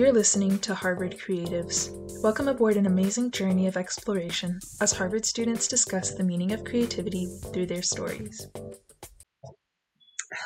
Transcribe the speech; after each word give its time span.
You're 0.00 0.14
listening 0.14 0.58
to 0.60 0.74
Harvard 0.74 1.18
Creatives. 1.18 1.90
Welcome 2.22 2.48
aboard 2.48 2.78
an 2.78 2.86
amazing 2.86 3.32
journey 3.32 3.66
of 3.66 3.76
exploration 3.76 4.58
as 4.80 4.92
Harvard 4.92 5.26
students 5.26 5.68
discuss 5.68 6.14
the 6.14 6.24
meaning 6.24 6.52
of 6.52 6.64
creativity 6.64 7.26
through 7.52 7.66
their 7.66 7.82
stories. 7.82 8.48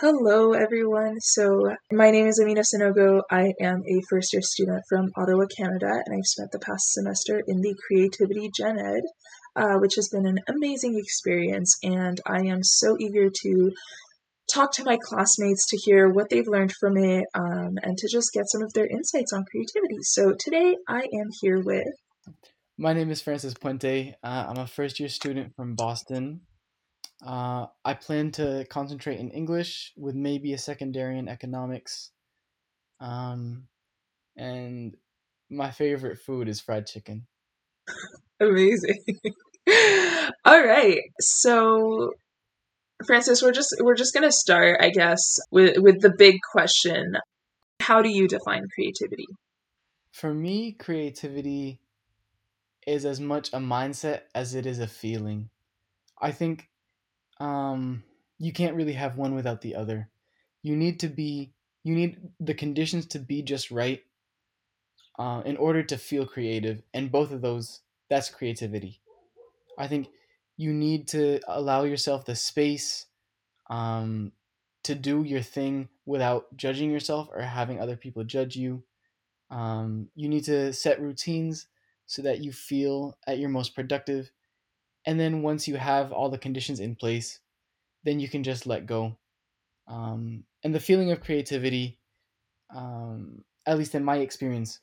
Hello, 0.01 0.54
everyone. 0.54 1.21
So, 1.21 1.71
my 1.93 2.11
name 2.11 2.27
is 2.27 2.40
Amina 2.40 2.62
Sanogo. 2.62 3.21
I 3.30 3.53
am 3.61 3.80
a 3.87 4.03
first 4.11 4.32
year 4.32 4.43
student 4.43 4.82
from 4.88 5.12
Ottawa, 5.17 5.44
Canada, 5.56 6.02
and 6.04 6.16
I've 6.16 6.26
spent 6.26 6.50
the 6.50 6.58
past 6.58 6.92
semester 6.92 7.40
in 7.46 7.60
the 7.60 7.76
Creativity 7.86 8.50
Gen 8.52 8.80
Ed, 8.80 9.04
uh, 9.54 9.76
which 9.78 9.94
has 9.94 10.08
been 10.08 10.26
an 10.26 10.40
amazing 10.48 10.98
experience. 10.98 11.78
And 11.84 12.21
I 12.26 12.40
am 12.46 12.64
so 12.64 12.96
eager 12.98 13.30
to 13.30 13.72
talk 14.53 14.72
to 14.72 14.85
my 14.85 14.99
classmates 15.03 15.69
to 15.69 15.77
hear 15.77 16.09
what 16.09 16.29
they've 16.30 16.47
learned 16.47 16.73
from 16.79 16.97
it 16.97 17.24
um, 17.34 17.79
and 17.83 17.97
to 17.98 18.09
just 18.10 18.33
get 18.33 18.48
some 18.48 18.62
of 18.62 18.73
their 18.73 18.87
insights 18.87 19.33
on 19.33 19.45
creativity. 19.45 19.98
So 20.02 20.34
today 20.38 20.77
I 20.88 21.01
am 21.01 21.30
here 21.41 21.60
with. 21.60 21.87
My 22.77 22.92
name 22.92 23.10
is 23.10 23.23
Francis 23.23 23.54
Puente. 23.54 24.15
Uh, 24.23 24.46
I'm 24.48 24.59
a 24.59 24.66
first 24.66 24.98
year 24.98 25.09
student 25.09 25.54
from 25.54 25.74
Boston. 25.74 26.41
Uh, 27.24 27.66
I 27.84 27.95
plan 27.95 28.32
to 28.32 28.66
concentrate 28.68 29.18
in 29.18 29.30
English 29.30 29.92
with 29.96 30.15
maybe 30.15 30.52
a 30.52 30.59
secondary 30.59 31.18
in 31.18 31.29
economics. 31.29 32.10
Um, 33.01 33.68
and 34.37 34.96
my 35.51 35.70
favorite 35.70 36.18
food 36.18 36.48
is 36.48 36.60
fried 36.60 36.87
chicken. 36.87 37.26
Amazing. 38.40 39.04
All 40.45 40.62
right. 40.62 41.01
So 41.20 42.12
Francis, 43.04 43.42
we're 43.42 43.52
just 43.52 43.74
we're 43.80 43.94
just 43.94 44.14
gonna 44.14 44.32
start, 44.32 44.80
I 44.80 44.90
guess, 44.90 45.38
with 45.50 45.78
with 45.78 46.00
the 46.00 46.12
big 46.16 46.36
question. 46.52 47.16
How 47.80 48.02
do 48.02 48.08
you 48.08 48.28
define 48.28 48.64
creativity? 48.74 49.26
For 50.12 50.32
me, 50.32 50.72
creativity 50.72 51.80
is 52.86 53.04
as 53.04 53.20
much 53.20 53.48
a 53.52 53.59
mindset 53.59 54.23
as 54.34 54.54
it 54.54 54.66
is 54.66 54.79
a 54.79 54.87
feeling. 54.87 55.51
I 56.20 56.30
think 56.30 56.68
um, 57.40 58.04
you 58.38 58.52
can't 58.52 58.76
really 58.76 58.92
have 58.92 59.16
one 59.16 59.34
without 59.34 59.60
the 59.60 59.74
other. 59.74 60.09
You 60.62 60.76
need 60.76 61.01
to 61.01 61.09
be 61.09 61.52
you 61.82 61.95
need 61.95 62.18
the 62.40 62.54
conditions 62.54 63.07
to 63.07 63.18
be 63.18 63.42
just 63.42 63.70
right 63.70 64.03
uh, 65.19 65.42
in 65.45 65.57
order 65.57 65.83
to 65.83 65.98
feel 65.98 66.27
creative, 66.27 66.83
and 66.92 67.12
both 67.12 67.31
of 67.31 67.42
those 67.42 67.81
that's 68.09 68.31
creativity. 68.31 69.01
I 69.79 69.89
think 69.89 70.09
you 70.57 70.73
need 70.73 71.09
to 71.09 71.41
allow 71.49 71.83
yourself 71.85 72.25
the 72.25 72.37
space 72.37 73.07
um, 73.71 74.33
to 74.85 74.95
do 74.95 75.23
your 75.23 75.41
thing 75.41 75.89
without 76.07 76.55
judging 76.57 76.91
yourself 76.91 77.29
or 77.33 77.43
having 77.43 77.81
other 77.81 77.97
people 77.97 78.25
judge 78.25 78.57
you. 78.57 78.85
Um, 79.51 80.09
you 80.15 80.29
need 80.29 80.45
to 80.45 80.73
set 80.73 81.01
routines 81.01 81.67
so 82.07 82.23
that 82.23 82.41
you 82.41 82.53
feel 82.53 83.17
at 83.27 83.39
your 83.39 83.49
most 83.49 83.75
productive. 83.75 84.31
And 85.07 85.19
then 85.19 85.43
once 85.43 85.67
you 85.67 85.77
have 85.77 86.13
all 86.13 86.29
the 86.29 86.39
conditions 86.39 86.81
in 86.81 86.95
place, 86.95 87.41
then 88.05 88.21
you 88.21 88.29
can 88.29 88.43
just 88.43 88.67
let 88.67 88.87
go. 88.87 89.17
Um, 89.89 90.45
and 90.63 90.75
the 90.75 90.81
feeling 90.81 91.11
of 91.11 91.23
creativity, 91.23 91.99
um, 92.75 93.45
at 93.67 93.79
least 93.79 93.95
in 93.95 94.05
my 94.05 94.19
experience, 94.19 94.81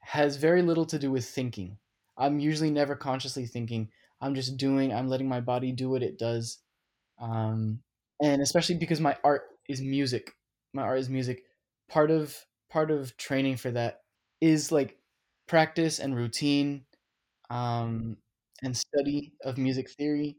has 0.00 0.36
very 0.36 0.62
little 0.62 0.84
to 0.86 0.98
do 0.98 1.10
with 1.10 1.24
thinking. 1.24 1.78
I'm 2.16 2.38
usually 2.38 2.70
never 2.70 2.94
consciously 2.94 3.46
thinking, 3.46 3.88
I'm 4.22 4.36
just 4.36 4.58
doing. 4.58 4.94
I'm 4.94 5.08
letting 5.08 5.28
my 5.28 5.40
body 5.42 5.72
do 5.72 5.90
what 5.90 6.04
it 6.04 6.18
does, 6.18 6.60
um, 7.20 7.80
and 8.22 8.42
especially 8.42 8.76
because 8.76 9.00
my 9.00 9.16
art 9.24 9.44
is 9.68 9.80
music. 9.82 10.32
My 10.74 10.82
art 10.82 11.00
is 11.00 11.10
music. 11.10 11.44
Part 11.88 12.10
of 12.10 12.36
part 12.70 12.90
of 12.90 13.16
training 13.18 13.56
for 13.58 13.70
that 13.72 14.02
is 14.40 14.72
like 14.72 14.98
practice 15.48 15.98
and 16.00 16.16
routine, 16.16 16.84
um, 17.50 18.16
and 18.62 18.76
study 18.76 19.32
of 19.44 19.58
music 19.58 19.90
theory. 19.90 20.36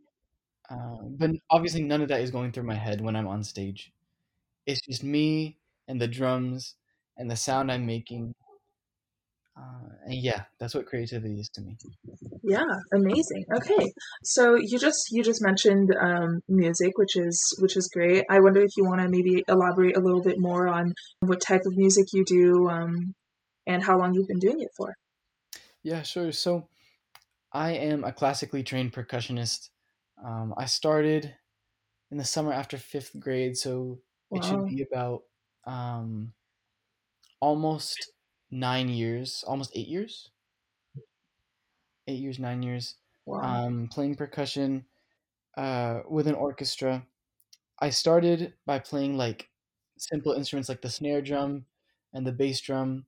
Uh, 0.69 0.97
but 1.17 1.31
obviously, 1.51 1.83
none 1.83 2.01
of 2.01 2.09
that 2.09 2.22
is 2.22 2.31
going 2.31 2.51
through 2.51 2.63
my 2.63 2.75
head 2.75 3.01
when 3.01 3.16
I'm 3.16 3.27
on 3.27 3.43
stage. 3.43 3.91
It's 4.66 4.81
just 4.81 5.03
me 5.03 5.57
and 5.88 5.99
the 6.01 6.07
drums 6.07 6.75
and 7.17 7.29
the 7.29 7.35
sound 7.35 7.72
I'm 7.72 7.85
making 7.85 8.33
uh, 9.56 9.90
and 10.06 10.16
yeah, 10.16 10.44
that's 10.59 10.74
what 10.74 10.88
creativity 10.88 11.40
is 11.40 11.50
to 11.50 11.62
me. 11.62 11.78
Yeah, 12.44 12.66
amazing. 12.91 13.46
Okay, 13.56 13.94
so 14.24 14.56
you 14.56 14.80
just 14.80 15.12
you 15.12 15.24
just 15.24 15.44
mentioned 15.44 15.96
um, 16.00 16.41
music, 16.47 16.97
which 16.97 17.16
is 17.16 17.40
which 17.62 17.78
is 17.78 17.88
great. 17.94 18.25
I 18.30 18.40
wonder 18.40 18.62
if 18.62 18.72
you 18.78 18.84
want 18.84 19.02
to 19.02 19.09
maybe 19.09 19.44
elaborate 19.47 19.96
a 19.96 20.00
little 20.00 20.24
bit 20.24 20.40
more 20.40 20.68
on 20.68 20.94
what 21.19 21.40
type 21.40 21.62
of 21.66 21.78
music 21.78 22.08
you 22.14 22.25
do 22.25 22.68
um, 22.69 23.14
and 23.68 23.84
how 23.84 24.00
long 24.00 24.16
you've 24.16 24.28
been 24.28 24.40
doing 24.40 24.59
it 24.59 24.69
for. 24.75 24.96
Yeah, 25.84 26.02
sure. 26.02 26.31
So 26.31 26.68
I 27.52 27.74
am 27.74 28.03
a 28.03 28.12
classically 28.12 28.64
trained 28.64 28.94
percussionist. 28.94 29.70
Um, 30.24 30.56
I 30.58 30.66
started 30.66 31.35
in 32.09 32.18
the 32.18 32.25
summer 32.25 32.53
after 32.53 32.78
fifth 32.78 33.12
grade, 33.20 33.56
so 33.56 34.00
wow. 34.31 34.40
it 34.40 34.46
should 34.46 34.66
be 34.66 34.81
about 34.81 35.22
um, 35.68 36.34
almost 37.40 38.12
nine 38.53 38.88
years, 38.88 39.44
almost 39.47 39.72
eight 39.75 39.88
years. 39.88 40.30
Eight 42.08 42.19
years, 42.19 42.40
nine 42.40 42.62
years. 42.62 42.96
Wow. 43.25 43.41
Um, 43.41 43.90
playing 43.91 44.16
percussion 44.16 44.86
uh, 45.58 46.02
with 46.08 46.28
an 46.28 46.36
orchestra. 46.36 47.06
I 47.80 47.90
started 47.90 48.53
by 48.66 48.80
playing 48.80 49.18
like 49.18 49.50
simple 49.97 50.34
instruments 50.34 50.69
like 50.69 50.81
the 50.81 50.90
snare 50.90 51.22
drum 51.22 51.66
and 52.14 52.28
the 52.28 52.31
bass 52.31 52.62
drum, 52.62 53.06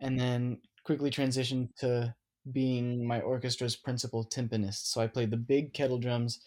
and 0.00 0.18
then 0.18 0.58
quickly 0.84 1.10
transitioned 1.10 1.74
to 1.76 2.14
being 2.50 3.06
my 3.06 3.20
orchestra's 3.20 3.76
principal 3.76 4.24
timpanist. 4.24 4.92
So 4.92 5.00
I 5.00 5.06
played 5.06 5.30
the 5.30 5.36
big 5.36 5.72
kettle 5.72 5.98
drums 5.98 6.40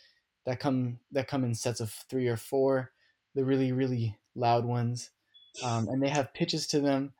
that 0.45 0.59
come 0.59 0.99
that 1.11 1.27
come 1.27 1.43
in 1.43 1.55
sets 1.55 1.79
of 1.79 1.91
three 2.09 2.27
or 2.27 2.37
four, 2.37 2.91
the 3.33 3.45
really 3.45 3.71
really 3.71 4.17
loud 4.35 4.65
ones, 4.65 5.09
um, 5.63 5.87
and 5.87 6.03
they 6.03 6.09
have 6.09 6.33
pitches 6.33 6.67
to 6.67 6.81
them 6.81 7.13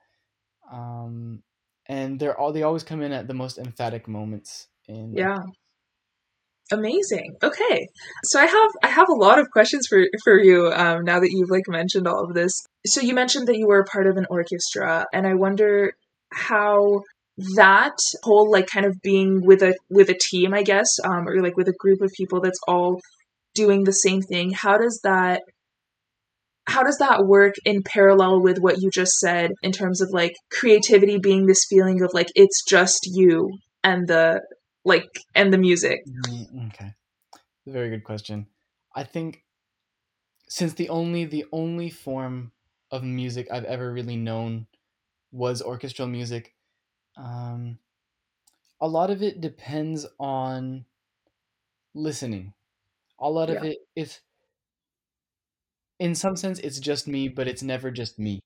um, 0.70 1.42
and 1.86 2.18
they're 2.18 2.38
all 2.38 2.52
they 2.52 2.62
always 2.62 2.82
come 2.82 3.02
in 3.02 3.12
at 3.12 3.28
the 3.28 3.34
most 3.34 3.58
emphatic 3.58 4.08
moments. 4.08 4.68
In 4.88 5.14
yeah, 5.14 5.38
amazing. 6.72 7.36
Okay, 7.42 7.88
so 8.24 8.40
I 8.40 8.46
have 8.46 8.70
I 8.82 8.88
have 8.88 9.08
a 9.08 9.14
lot 9.14 9.38
of 9.38 9.50
questions 9.50 9.86
for 9.88 10.02
for 10.24 10.38
you 10.38 10.70
um, 10.72 11.04
now 11.04 11.20
that 11.20 11.30
you've 11.30 11.50
like 11.50 11.68
mentioned 11.68 12.06
all 12.06 12.24
of 12.24 12.34
this. 12.34 12.52
So 12.86 13.00
you 13.00 13.14
mentioned 13.14 13.48
that 13.48 13.56
you 13.56 13.66
were 13.66 13.80
a 13.80 13.84
part 13.84 14.06
of 14.06 14.16
an 14.16 14.26
orchestra, 14.30 15.06
and 15.12 15.26
I 15.26 15.34
wonder 15.34 15.92
how 16.32 17.02
that 17.56 17.96
whole 18.22 18.50
like 18.50 18.66
kind 18.66 18.86
of 18.86 19.00
being 19.02 19.44
with 19.44 19.62
a 19.62 19.74
with 19.90 20.08
a 20.08 20.18
team, 20.18 20.54
I 20.54 20.62
guess, 20.62 20.88
um, 21.04 21.28
or 21.28 21.42
like 21.42 21.56
with 21.56 21.68
a 21.68 21.74
group 21.78 22.00
of 22.00 22.10
people 22.16 22.40
that's 22.40 22.60
all 22.66 23.00
doing 23.54 23.84
the 23.84 23.92
same 23.92 24.22
thing. 24.22 24.50
How 24.50 24.78
does 24.78 25.00
that 25.04 25.42
how 26.66 26.82
does 26.82 26.98
that 26.98 27.26
work 27.26 27.54
in 27.64 27.82
parallel 27.82 28.40
with 28.40 28.58
what 28.58 28.80
you 28.80 28.90
just 28.90 29.12
said 29.18 29.52
in 29.62 29.72
terms 29.72 30.00
of 30.00 30.10
like 30.12 30.34
creativity 30.50 31.18
being 31.18 31.46
this 31.46 31.64
feeling 31.68 32.02
of 32.02 32.10
like 32.12 32.28
it's 32.34 32.64
just 32.68 33.08
you 33.12 33.50
and 33.84 34.08
the 34.08 34.42
like 34.84 35.20
and 35.34 35.52
the 35.52 35.58
music? 35.58 36.00
Mm, 36.28 36.68
okay. 36.68 36.92
Very 37.66 37.90
good 37.90 38.04
question. 38.04 38.46
I 38.94 39.04
think 39.04 39.44
since 40.48 40.74
the 40.74 40.88
only 40.88 41.24
the 41.24 41.44
only 41.52 41.90
form 41.90 42.52
of 42.92 43.02
music 43.02 43.48
i've 43.50 43.64
ever 43.64 43.92
really 43.92 44.14
known 44.14 44.64
was 45.32 45.60
orchestral 45.60 46.06
music 46.06 46.54
um 47.16 47.80
a 48.80 48.86
lot 48.86 49.10
of 49.10 49.22
it 49.22 49.40
depends 49.40 50.06
on 50.20 50.84
listening. 51.94 52.52
A 53.18 53.30
lot 53.30 53.50
of 53.50 53.64
yeah. 53.64 53.70
it 53.70 53.78
is 53.96 54.20
in 55.98 56.14
some 56.14 56.36
sense 56.36 56.58
it's 56.58 56.78
just 56.78 57.08
me 57.08 57.28
but 57.28 57.48
it's 57.48 57.62
never 57.62 57.90
just 57.90 58.18
me. 58.18 58.40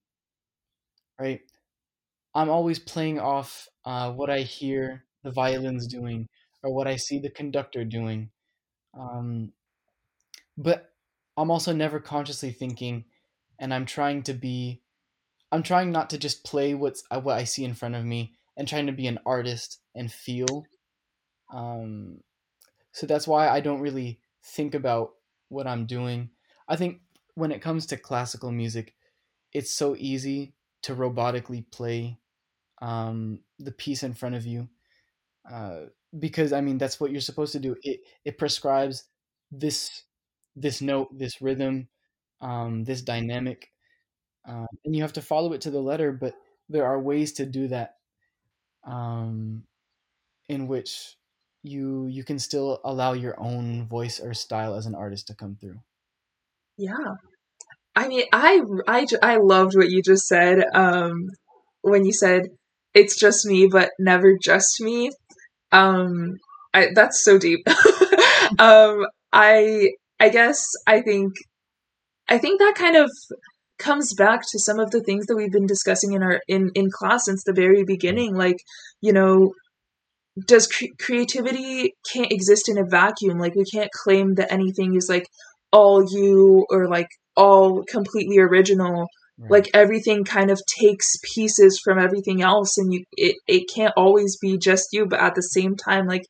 Right? 1.18 1.40
I'm 2.34 2.48
always 2.48 2.78
playing 2.78 3.18
off 3.18 3.68
uh, 3.84 4.12
what 4.12 4.30
i 4.30 4.40
hear 4.40 5.04
the 5.24 5.30
violins 5.30 5.86
doing 5.86 6.26
or 6.62 6.74
what 6.74 6.86
i 6.86 6.96
see 6.96 7.18
the 7.18 7.30
conductor 7.30 7.84
doing. 7.84 8.30
Um, 8.98 9.52
but 10.56 10.90
i'm 11.36 11.50
also 11.50 11.72
never 11.72 12.00
consciously 12.00 12.50
thinking 12.50 13.04
and 13.58 13.72
i'm 13.72 13.86
trying 13.86 14.22
to 14.24 14.34
be 14.34 14.82
i'm 15.52 15.62
trying 15.62 15.92
not 15.92 16.10
to 16.10 16.18
just 16.18 16.44
play 16.44 16.74
what's 16.74 17.02
uh, 17.10 17.20
what 17.20 17.38
i 17.38 17.44
see 17.44 17.64
in 17.64 17.74
front 17.74 17.94
of 17.94 18.04
me 18.04 18.34
and 18.56 18.66
trying 18.66 18.86
to 18.86 18.92
be 18.92 19.06
an 19.06 19.18
artist 19.24 19.80
and 19.94 20.12
feel. 20.12 20.66
Um, 21.52 22.20
so 22.92 23.06
that's 23.06 23.26
why 23.26 23.48
i 23.48 23.60
don't 23.60 23.80
really 23.80 24.20
think 24.44 24.74
about 24.74 25.12
what 25.48 25.66
i'm 25.66 25.86
doing. 25.86 26.30
I 26.68 26.76
think 26.76 27.00
when 27.40 27.52
it 27.52 27.62
comes 27.62 27.86
to 27.86 27.96
classical 27.96 28.52
music, 28.52 28.94
it's 29.52 29.72
so 29.72 29.96
easy 29.98 30.54
to 30.82 30.94
robotically 30.94 31.64
play 31.70 32.18
um, 32.82 33.40
the 33.58 33.72
piece 33.72 34.02
in 34.02 34.14
front 34.14 34.34
of 34.34 34.46
you 34.46 34.68
uh, 35.50 35.86
because 36.18 36.52
I 36.52 36.60
mean 36.60 36.78
that's 36.78 37.00
what 37.00 37.12
you're 37.12 37.20
supposed 37.20 37.52
to 37.52 37.60
do. 37.60 37.76
It 37.82 38.00
it 38.24 38.38
prescribes 38.38 39.04
this 39.50 40.04
this 40.56 40.80
note, 40.80 41.08
this 41.16 41.40
rhythm, 41.40 41.88
um, 42.40 42.84
this 42.84 43.02
dynamic, 43.02 43.70
uh, 44.48 44.66
and 44.84 44.94
you 44.96 45.02
have 45.02 45.14
to 45.14 45.22
follow 45.22 45.52
it 45.52 45.62
to 45.62 45.70
the 45.70 45.80
letter. 45.80 46.12
But 46.12 46.34
there 46.68 46.86
are 46.86 47.00
ways 47.00 47.32
to 47.34 47.46
do 47.46 47.68
that 47.68 47.96
um, 48.84 49.64
in 50.48 50.68
which 50.68 51.16
you 51.62 52.06
you 52.06 52.24
can 52.24 52.38
still 52.38 52.80
allow 52.84 53.12
your 53.12 53.38
own 53.40 53.86
voice 53.86 54.20
or 54.20 54.34
style 54.34 54.74
as 54.74 54.86
an 54.86 54.94
artist 54.94 55.26
to 55.28 55.34
come 55.34 55.56
through 55.60 55.78
yeah 56.76 57.14
i 57.96 58.08
mean 58.08 58.24
i 58.32 58.60
i, 58.88 59.06
I 59.22 59.36
loved 59.36 59.76
what 59.76 59.90
you 59.90 60.02
just 60.02 60.26
said 60.26 60.64
um 60.74 61.28
when 61.82 62.04
you 62.04 62.12
said 62.12 62.42
it's 62.94 63.18
just 63.18 63.46
me 63.46 63.66
but 63.66 63.90
never 63.98 64.36
just 64.42 64.80
me. 64.80 65.10
Um 65.72 66.36
I, 66.74 66.88
that's 66.94 67.24
so 67.24 67.38
deep. 67.38 67.60
Um 68.58 69.06
i 69.32 69.90
i 70.18 70.28
guess 70.28 70.66
i 70.84 71.00
think 71.00 71.32
i 72.28 72.36
think 72.36 72.58
that 72.58 72.74
kind 72.74 72.96
of 72.96 73.08
comes 73.78 74.12
back 74.14 74.40
to 74.42 74.58
some 74.58 74.80
of 74.80 74.90
the 74.90 75.00
things 75.00 75.26
that 75.26 75.36
we've 75.36 75.52
been 75.52 75.66
discussing 75.66 76.12
in 76.12 76.22
our 76.22 76.40
in 76.48 76.70
in 76.74 76.90
class 76.90 77.26
since 77.26 77.44
the 77.44 77.52
very 77.52 77.84
beginning 77.84 78.34
like 78.34 78.56
you 79.00 79.12
know 79.12 79.52
does 80.46 80.66
cre- 80.66 80.96
creativity 81.00 81.94
can't 82.12 82.32
exist 82.32 82.68
in 82.68 82.78
a 82.78 82.84
vacuum 82.84 83.38
like 83.38 83.54
we 83.54 83.64
can't 83.64 83.90
claim 84.02 84.34
that 84.34 84.52
anything 84.52 84.96
is 84.96 85.08
like 85.08 85.26
all 85.72 86.04
you 86.10 86.66
or 86.70 86.88
like 86.88 87.08
all 87.40 87.82
completely 87.84 88.38
original 88.38 89.06
right. 89.38 89.50
like 89.50 89.70
everything 89.74 90.24
kind 90.24 90.50
of 90.50 90.60
takes 90.80 91.06
pieces 91.34 91.80
from 91.82 91.98
everything 91.98 92.42
else 92.42 92.78
and 92.78 92.92
you 92.92 93.04
it, 93.16 93.36
it 93.46 93.64
can't 93.74 93.94
always 93.96 94.36
be 94.40 94.58
just 94.58 94.88
you 94.92 95.06
but 95.06 95.20
at 95.20 95.34
the 95.34 95.42
same 95.42 95.74
time 95.76 96.06
like 96.06 96.26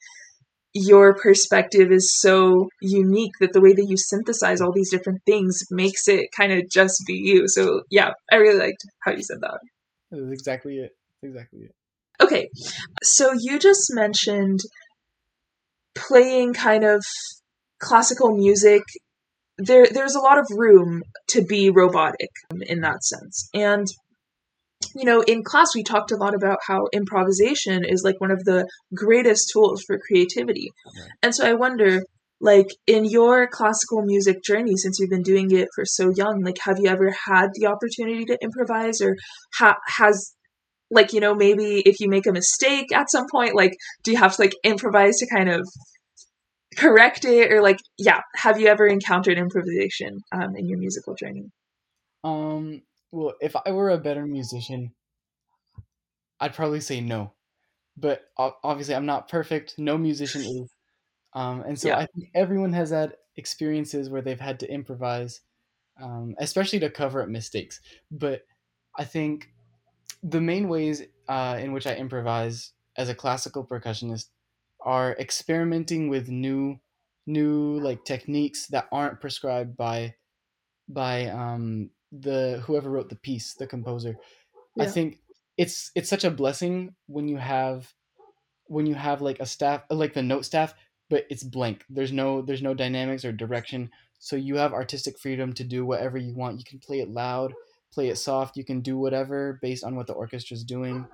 your 0.72 1.14
perspective 1.14 1.90
is 1.90 2.14
so 2.20 2.68
unique 2.80 3.32
that 3.40 3.52
the 3.52 3.60
way 3.60 3.72
that 3.72 3.86
you 3.88 3.96
synthesize 3.96 4.60
all 4.60 4.72
these 4.72 4.90
different 4.90 5.20
things 5.26 5.60
makes 5.70 6.06
it 6.06 6.28
kind 6.36 6.52
of 6.52 6.68
just 6.70 7.02
be 7.06 7.14
you. 7.14 7.48
So 7.48 7.82
yeah, 7.90 8.12
I 8.30 8.36
really 8.36 8.58
liked 8.58 8.84
how 9.00 9.12
you 9.12 9.22
said 9.22 9.38
that. 9.40 9.58
That's 10.10 10.32
exactly 10.32 10.76
it. 10.78 10.92
exactly 11.22 11.60
it. 11.60 11.74
Okay, 12.22 12.50
so 13.02 13.32
you 13.36 13.58
just 13.58 13.92
mentioned 13.92 14.60
playing 15.94 16.54
kind 16.54 16.84
of 16.84 17.02
classical 17.80 18.36
music. 18.36 18.82
There, 19.62 19.86
there's 19.90 20.14
a 20.14 20.20
lot 20.20 20.38
of 20.38 20.46
room 20.50 21.02
to 21.28 21.42
be 21.42 21.70
robotic 21.70 22.30
um, 22.50 22.62
in 22.62 22.80
that 22.80 23.02
sense, 23.04 23.48
and 23.54 23.86
you 24.94 25.04
know, 25.04 25.20
in 25.20 25.44
class, 25.44 25.74
we 25.74 25.82
talked 25.82 26.10
a 26.10 26.16
lot 26.16 26.34
about 26.34 26.58
how 26.66 26.88
improvisation 26.92 27.84
is 27.84 28.02
like 28.02 28.20
one 28.20 28.30
of 28.30 28.44
the 28.44 28.66
greatest 28.94 29.50
tools 29.52 29.82
for 29.86 29.98
creativity. 29.98 30.70
Right. 30.86 31.10
And 31.22 31.34
so 31.34 31.46
I 31.46 31.54
wonder, 31.54 32.02
like, 32.40 32.68
in 32.86 33.04
your 33.04 33.46
classical 33.46 34.02
music 34.02 34.42
journey, 34.42 34.76
since 34.76 34.98
you've 34.98 35.10
been 35.10 35.22
doing 35.22 35.50
it 35.50 35.68
for 35.74 35.84
so 35.84 36.10
young, 36.16 36.42
like, 36.42 36.56
have 36.64 36.78
you 36.78 36.88
ever 36.88 37.12
had 37.26 37.48
the 37.54 37.66
opportunity 37.66 38.24
to 38.24 38.38
improvise 38.42 39.00
or 39.00 39.16
ha- 39.58 39.76
has, 39.86 40.34
like, 40.90 41.12
you 41.12 41.20
know, 41.20 41.34
maybe 41.34 41.82
if 41.84 42.00
you 42.00 42.08
make 42.08 42.26
a 42.26 42.32
mistake 42.32 42.90
at 42.92 43.10
some 43.10 43.26
point, 43.30 43.54
like, 43.54 43.72
do 44.02 44.10
you 44.10 44.16
have 44.16 44.34
to, 44.36 44.42
like, 44.42 44.54
improvise 44.64 45.18
to 45.18 45.26
kind 45.26 45.50
of 45.50 45.68
correct 46.76 47.25
it 47.25 47.52
or 47.52 47.62
like 47.62 47.78
yeah 47.99 48.20
have 48.37 48.61
you 48.61 48.69
ever 48.69 48.87
encountered 48.87 49.38
improvisation 49.38 50.20
um, 50.32 50.56
in 50.56 50.69
your 50.69 50.78
musical 50.78 51.17
training 51.17 51.50
um 52.22 52.82
well, 53.12 53.34
if 53.40 53.56
I 53.56 53.70
were 53.72 53.90
a 53.90 53.99
better 53.99 54.26
musician, 54.26 54.93
I'd 56.38 56.55
probably 56.55 56.81
say 56.81 57.00
no. 57.00 57.32
But 57.96 58.22
obviously, 58.38 58.94
I'm 58.94 59.06
not 59.06 59.28
perfect. 59.28 59.75
No 59.78 59.99
musician 59.99 60.43
is. 60.43 60.72
Um, 61.34 61.62
and 61.62 61.78
so 61.78 61.88
yeah. 61.88 61.99
I 61.99 62.06
think 62.06 62.31
everyone 62.34 62.72
has 62.72 62.90
had 62.90 63.14
experiences 63.37 64.08
where 64.08 64.22
they've 64.22 64.40
had 64.40 64.61
to 64.61 64.72
improvise, 64.72 65.40
um, 66.00 66.34
especially 66.38 66.81
to 66.81 66.90
cover 66.90 67.22
up 67.22 67.28
mistakes. 67.28 67.81
But 68.11 68.43
I 68.96 69.05
think 69.05 69.50
the 70.22 70.40
main 70.40 70.69
ways 70.69 71.02
uh, 71.28 71.58
in 71.61 71.72
which 71.72 71.87
I 71.87 71.94
improvise 71.94 72.72
as 72.96 73.08
a 73.08 73.14
classical 73.14 73.64
percussionist 73.64 74.26
are 74.82 75.17
experimenting 75.19 76.09
with 76.09 76.29
new, 76.29 76.79
new 77.27 77.79
like 77.81 78.05
techniques 78.05 78.67
that 78.69 78.88
aren't 78.93 79.21
prescribed 79.21 79.77
by, 79.77 80.15
by 80.88 81.27
um, 81.27 81.91
the 82.12 82.62
whoever 82.65 82.91
wrote 82.91 83.09
the 83.09 83.17
piece, 83.17 83.55
the 83.55 83.67
composer. 83.67 84.17
Yeah. 84.77 84.85
I 84.85 84.87
think 84.87 85.19
it's 85.61 85.91
it's 85.94 86.09
such 86.09 86.25
a 86.25 86.31
blessing 86.31 86.94
when 87.06 87.29
you 87.29 87.37
have 87.37 87.93
when 88.65 88.87
you 88.87 88.94
have 88.94 89.21
like 89.21 89.41
a 89.41 89.47
staff 89.47 89.82
like 89.91 90.15
the 90.15 90.23
note 90.23 90.44
staff 90.44 90.75
but 91.11 91.27
it's 91.29 91.43
blank 91.43 91.85
there's 91.91 92.12
no 92.12 92.41
there's 92.41 92.62
no 92.62 92.73
dynamics 92.73 93.25
or 93.25 93.32
direction 93.32 93.91
so 94.19 94.37
you 94.37 94.56
have 94.56 94.73
artistic 94.73 95.19
freedom 95.19 95.53
to 95.53 95.65
do 95.65 95.85
whatever 95.85 96.17
you 96.17 96.32
want 96.35 96.59
you 96.59 96.65
can 96.65 96.79
play 96.79 97.00
it 97.00 97.11
loud 97.11 97.53
play 97.93 98.09
it 98.09 98.17
soft 98.17 98.56
you 98.56 98.65
can 98.65 98.81
do 98.81 98.97
whatever 98.97 99.59
based 99.61 99.85
on 99.85 99.97
what 99.97 100.06
the 100.06 100.15
orchestra's 100.15 100.65
doing 100.65 101.06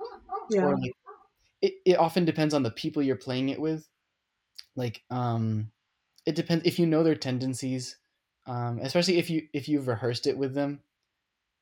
yeah. 0.49 0.61
or 0.61 0.77
like 0.77 0.93
it, 1.61 1.73
it 1.85 1.97
often 1.97 2.25
depends 2.25 2.53
on 2.53 2.63
the 2.63 2.71
people 2.71 3.01
you're 3.03 3.15
playing 3.15 3.49
it 3.49 3.59
with. 3.59 3.87
Like 4.75 5.03
um 5.09 5.71
it 6.25 6.35
depends 6.35 6.65
if 6.65 6.79
you 6.79 6.85
know 6.85 7.03
their 7.03 7.15
tendencies 7.15 7.97
um 8.47 8.79
especially 8.81 9.17
if 9.17 9.29
you 9.29 9.47
if 9.53 9.69
you've 9.69 9.87
rehearsed 9.87 10.27
it 10.27 10.37
with 10.37 10.53
them 10.53 10.81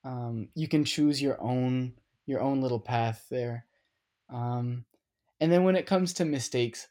um, 0.04 0.50
you 0.56 0.68
can 0.68 0.86
choose 0.86 1.22
your 1.22 1.42
own 1.42 1.94
your 2.28 2.42
own 2.42 2.62
little 2.62 2.80
path 2.80 3.26
there. 3.30 3.66
Um, 4.34 4.86
and 5.40 5.52
then 5.52 5.64
when 5.64 5.76
it 5.76 5.86
comes 5.88 6.14
to 6.16 6.26
mistakes 6.26 6.88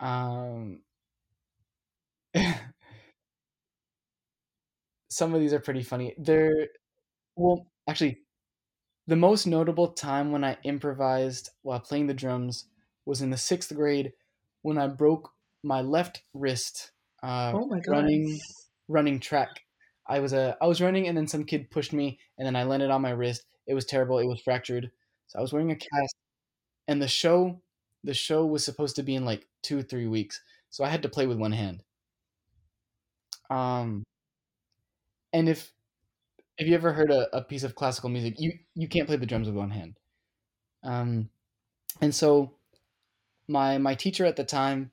um, 0.00 0.80
some 5.08 5.34
of 5.34 5.40
these 5.40 5.52
are 5.52 5.60
pretty 5.60 5.82
funny. 5.82 6.14
They're 6.18 6.68
well 7.36 7.66
actually 7.88 8.20
the 9.08 9.16
most 9.16 9.46
notable 9.46 9.88
time 9.88 10.30
when 10.30 10.44
i 10.44 10.56
improvised 10.62 11.50
while 11.62 11.80
playing 11.80 12.06
the 12.06 12.14
drums 12.14 12.66
was 13.04 13.20
in 13.20 13.30
the 13.30 13.36
sixth 13.36 13.74
grade 13.74 14.12
when 14.62 14.78
i 14.78 14.86
broke 14.86 15.32
my 15.64 15.80
left 15.80 16.22
wrist 16.32 16.92
uh, 17.24 17.52
oh 17.52 17.66
my 17.66 17.80
running 17.88 18.38
running 18.86 19.18
track 19.18 19.62
I 20.08 20.20
was 20.20 20.32
a 20.32 20.40
uh, 20.40 20.54
I 20.62 20.66
was 20.66 20.80
running 20.80 21.06
and 21.06 21.16
then 21.16 21.28
some 21.28 21.44
kid 21.44 21.70
pushed 21.70 21.92
me 21.92 22.18
and 22.38 22.46
then 22.46 22.56
I 22.56 22.64
landed 22.64 22.90
on 22.90 23.02
my 23.02 23.10
wrist. 23.10 23.44
It 23.66 23.74
was 23.74 23.84
terrible. 23.84 24.18
It 24.18 24.26
was 24.26 24.40
fractured. 24.40 24.90
So 25.26 25.38
I 25.38 25.42
was 25.42 25.52
wearing 25.52 25.70
a 25.70 25.76
cast 25.76 26.16
and 26.88 27.00
the 27.00 27.08
show 27.08 27.60
the 28.04 28.14
show 28.14 28.46
was 28.46 28.64
supposed 28.64 28.96
to 28.96 29.02
be 29.02 29.14
in 29.14 29.24
like 29.24 29.46
2 29.62 29.82
3 29.82 30.06
weeks. 30.08 30.40
So 30.70 30.84
I 30.84 30.88
had 30.88 31.02
to 31.02 31.08
play 31.08 31.26
with 31.26 31.38
one 31.38 31.52
hand. 31.52 31.82
Um 33.50 34.04
and 35.32 35.48
if 35.48 35.72
have 36.58 36.68
you 36.68 36.74
ever 36.74 36.92
heard 36.92 37.10
a, 37.10 37.34
a 37.36 37.42
piece 37.42 37.64
of 37.64 37.74
classical 37.74 38.10
music, 38.10 38.34
you 38.38 38.52
you 38.74 38.88
can't 38.88 39.06
play 39.06 39.16
the 39.16 39.26
drums 39.26 39.46
with 39.46 39.56
one 39.56 39.70
hand. 39.70 39.98
Um 40.82 41.30
and 42.00 42.14
so 42.14 42.58
my 43.48 43.78
my 43.78 43.94
teacher 43.94 44.24
at 44.26 44.36
the 44.36 44.44
time, 44.44 44.92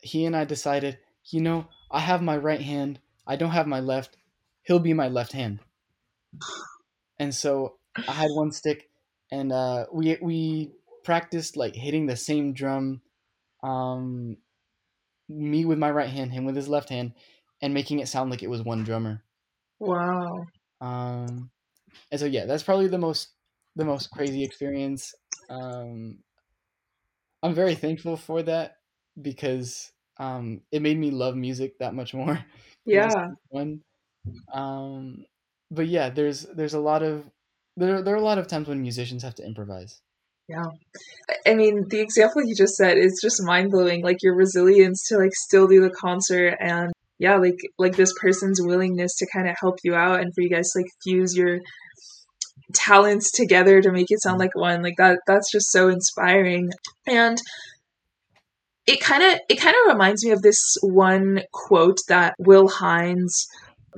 he 0.00 0.26
and 0.26 0.36
I 0.36 0.44
decided, 0.44 0.98
you 1.30 1.40
know, 1.42 1.68
I 1.90 2.00
have 2.00 2.22
my 2.22 2.36
right 2.36 2.62
hand, 2.62 3.00
I 3.26 3.36
don't 3.36 3.52
have 3.52 3.66
my 3.68 3.80
left 3.80 4.16
he'll 4.64 4.80
be 4.80 4.94
my 4.94 5.08
left 5.08 5.32
hand. 5.32 5.60
And 7.18 7.34
so 7.34 7.78
I 8.08 8.12
had 8.12 8.30
one 8.30 8.52
stick, 8.52 8.90
and 9.30 9.52
uh, 9.52 9.86
we 9.92 10.16
we 10.20 10.72
practiced 11.04 11.56
like 11.56 11.74
hitting 11.74 12.06
the 12.06 12.16
same 12.16 12.52
drum, 12.52 13.02
um, 13.62 14.38
me 15.28 15.64
with 15.64 15.78
my 15.78 15.90
right 15.90 16.10
hand, 16.10 16.32
him 16.32 16.44
with 16.44 16.56
his 16.56 16.68
left 16.68 16.88
hand, 16.90 17.14
and 17.62 17.74
making 17.74 18.00
it 18.00 18.08
sound 18.08 18.30
like 18.30 18.42
it 18.42 18.50
was 18.50 18.62
one 18.62 18.84
drummer. 18.84 19.24
Wow. 19.78 20.46
Um, 20.80 21.50
and 22.10 22.20
so 22.20 22.26
yeah, 22.26 22.46
that's 22.46 22.62
probably 22.62 22.88
the 22.88 22.98
most 22.98 23.30
the 23.76 23.84
most 23.84 24.10
crazy 24.10 24.42
experience. 24.42 25.14
Um, 25.50 26.18
I'm 27.42 27.54
very 27.54 27.74
thankful 27.74 28.16
for 28.16 28.42
that 28.42 28.76
because 29.20 29.92
um, 30.18 30.62
it 30.72 30.82
made 30.82 30.98
me 30.98 31.10
love 31.10 31.36
music 31.36 31.78
that 31.78 31.94
much 31.94 32.14
more. 32.14 32.38
Yeah. 32.88 33.30
Um, 34.52 35.24
but 35.72 35.88
yeah, 35.88 36.08
there's 36.10 36.42
there's 36.54 36.74
a 36.74 36.80
lot 36.80 37.02
of 37.02 37.24
there 37.76 38.00
there 38.00 38.14
are 38.14 38.18
a 38.18 38.22
lot 38.22 38.38
of 38.38 38.46
times 38.46 38.68
when 38.68 38.80
musicians 38.80 39.24
have 39.24 39.34
to 39.36 39.44
improvise. 39.44 40.00
Yeah. 40.48 40.66
I 41.44 41.54
mean, 41.54 41.86
the 41.88 42.00
example 42.00 42.42
you 42.44 42.54
just 42.54 42.76
said 42.76 42.96
is 42.96 43.18
just 43.20 43.42
mind 43.42 43.72
blowing. 43.72 44.02
Like 44.04 44.18
your 44.22 44.36
resilience 44.36 45.04
to 45.08 45.18
like 45.18 45.34
still 45.34 45.66
do 45.66 45.80
the 45.80 45.90
concert 45.90 46.56
and 46.60 46.92
yeah, 47.18 47.36
like 47.36 47.58
like 47.78 47.96
this 47.96 48.14
person's 48.20 48.60
willingness 48.60 49.16
to 49.16 49.26
kind 49.32 49.48
of 49.48 49.56
help 49.60 49.76
you 49.84 49.94
out 49.94 50.20
and 50.20 50.32
for 50.34 50.42
you 50.42 50.50
guys 50.50 50.70
to 50.70 50.80
like 50.80 50.90
fuse 51.02 51.36
your 51.36 51.60
talents 52.74 53.30
together 53.30 53.80
to 53.80 53.92
make 53.92 54.10
it 54.10 54.22
sound 54.22 54.38
like 54.38 54.54
one. 54.54 54.82
Like 54.82 54.96
that 54.98 55.20
that's 55.26 55.50
just 55.50 55.70
so 55.70 55.88
inspiring. 55.88 56.70
And 57.06 57.38
it 58.86 59.00
kind 59.00 59.22
of 59.22 59.40
it 59.48 59.56
kind 59.56 59.74
of 59.74 59.92
reminds 59.92 60.24
me 60.24 60.30
of 60.30 60.42
this 60.42 60.76
one 60.82 61.42
quote 61.52 61.98
that 62.08 62.34
Will 62.38 62.68
Hines 62.68 63.46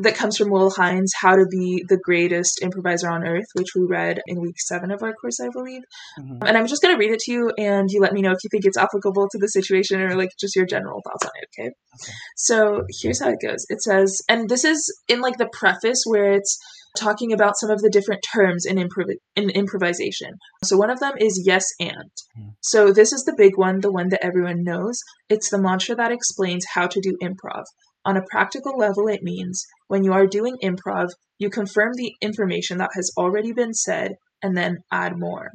that 0.00 0.14
comes 0.14 0.36
from 0.36 0.50
Will 0.50 0.70
Hines, 0.70 1.12
How 1.20 1.36
to 1.36 1.46
Be 1.50 1.84
the 1.88 1.98
Greatest 2.02 2.60
Improviser 2.62 3.10
on 3.10 3.26
Earth, 3.26 3.46
which 3.54 3.74
we 3.74 3.82
read 3.88 4.20
in 4.26 4.40
week 4.40 4.56
seven 4.58 4.90
of 4.90 5.02
our 5.02 5.12
course, 5.12 5.40
I 5.40 5.48
believe. 5.52 5.82
Mm-hmm. 6.18 6.46
And 6.46 6.56
I'm 6.56 6.66
just 6.66 6.82
going 6.82 6.94
to 6.94 6.98
read 6.98 7.12
it 7.12 7.20
to 7.20 7.32
you, 7.32 7.52
and 7.58 7.88
you 7.90 8.00
let 8.00 8.12
me 8.12 8.22
know 8.22 8.32
if 8.32 8.38
you 8.44 8.50
think 8.50 8.64
it's 8.64 8.76
applicable 8.76 9.28
to 9.30 9.38
the 9.38 9.48
situation 9.48 10.00
or 10.00 10.16
like 10.16 10.30
just 10.38 10.56
your 10.56 10.66
general 10.66 11.00
thoughts 11.04 11.24
on 11.24 11.32
it, 11.40 11.48
okay? 11.60 11.68
okay. 11.68 12.12
So 12.36 12.84
here's 13.02 13.22
how 13.22 13.30
it 13.30 13.38
goes 13.42 13.64
it 13.68 13.82
says, 13.82 14.20
and 14.28 14.48
this 14.48 14.64
is 14.64 14.84
in 15.08 15.20
like 15.20 15.38
the 15.38 15.50
preface 15.52 16.02
where 16.06 16.32
it's 16.32 16.58
talking 16.96 17.32
about 17.32 17.58
some 17.58 17.70
of 17.70 17.80
the 17.80 17.90
different 17.90 18.24
terms 18.32 18.64
in, 18.64 18.76
improv- 18.76 19.14
in 19.36 19.50
improvisation. 19.50 20.30
So 20.64 20.76
one 20.76 20.90
of 20.90 21.00
them 21.00 21.14
is 21.18 21.42
yes 21.44 21.64
and. 21.80 22.10
Hmm. 22.36 22.48
So 22.62 22.92
this 22.92 23.12
is 23.12 23.24
the 23.24 23.34
big 23.36 23.56
one, 23.56 23.80
the 23.80 23.92
one 23.92 24.08
that 24.08 24.24
everyone 24.24 24.62
knows. 24.62 24.98
It's 25.28 25.50
the 25.50 25.60
mantra 25.60 25.94
that 25.96 26.12
explains 26.12 26.64
how 26.74 26.86
to 26.86 27.00
do 27.00 27.16
improv. 27.22 27.64
On 28.08 28.16
a 28.16 28.24
practical 28.30 28.78
level, 28.78 29.06
it 29.06 29.22
means 29.22 29.66
when 29.88 30.02
you 30.02 30.14
are 30.14 30.26
doing 30.26 30.56
improv, 30.64 31.08
you 31.38 31.50
confirm 31.50 31.92
the 31.92 32.14
information 32.22 32.78
that 32.78 32.92
has 32.94 33.12
already 33.18 33.52
been 33.52 33.74
said 33.74 34.12
and 34.42 34.56
then 34.56 34.78
add 34.90 35.18
more. 35.18 35.50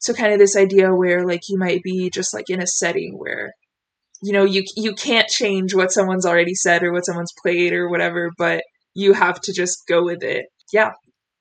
So 0.00 0.12
kind 0.12 0.32
of 0.32 0.40
this 0.40 0.56
idea 0.56 0.92
where 0.92 1.24
like 1.24 1.42
you 1.48 1.56
might 1.56 1.84
be 1.84 2.10
just 2.12 2.34
like 2.34 2.50
in 2.50 2.60
a 2.60 2.66
setting 2.66 3.16
where 3.16 3.52
you 4.20 4.32
know 4.32 4.42
you 4.42 4.64
you 4.76 4.92
can't 4.92 5.28
change 5.28 5.72
what 5.72 5.92
someone's 5.92 6.26
already 6.26 6.56
said 6.56 6.82
or 6.82 6.92
what 6.92 7.06
someone's 7.06 7.32
played 7.44 7.72
or 7.72 7.88
whatever, 7.88 8.32
but 8.36 8.64
you 8.94 9.12
have 9.12 9.40
to 9.42 9.52
just 9.52 9.84
go 9.86 10.02
with 10.02 10.24
it. 10.24 10.46
Yeah. 10.72 10.90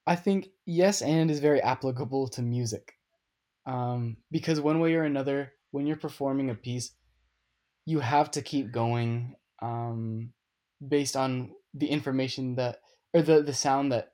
I 0.05 0.17
think 0.17 0.49
yes 0.67 1.01
and 1.01 1.31
is 1.31 1.39
very 1.39 1.63
applicable 1.63 2.27
to 2.35 2.43
music. 2.43 2.93
Um, 3.65 4.17
because 4.29 4.61
one 4.61 4.81
way 4.81 4.93
or 4.93 5.03
another, 5.03 5.53
when 5.71 5.87
you're 5.87 5.97
performing 5.97 6.51
a 6.51 6.55
piece, 6.55 6.91
you 7.87 8.01
have 8.01 8.29
to 8.31 8.43
keep 8.43 8.71
going 8.71 9.33
um, 9.61 10.33
based 10.85 11.15
on 11.15 11.53
the 11.73 11.87
information 11.87 12.55
that 12.55 12.81
or 13.13 13.21
the 13.21 13.41
the 13.43 13.53
sound 13.53 13.91
that 13.91 14.13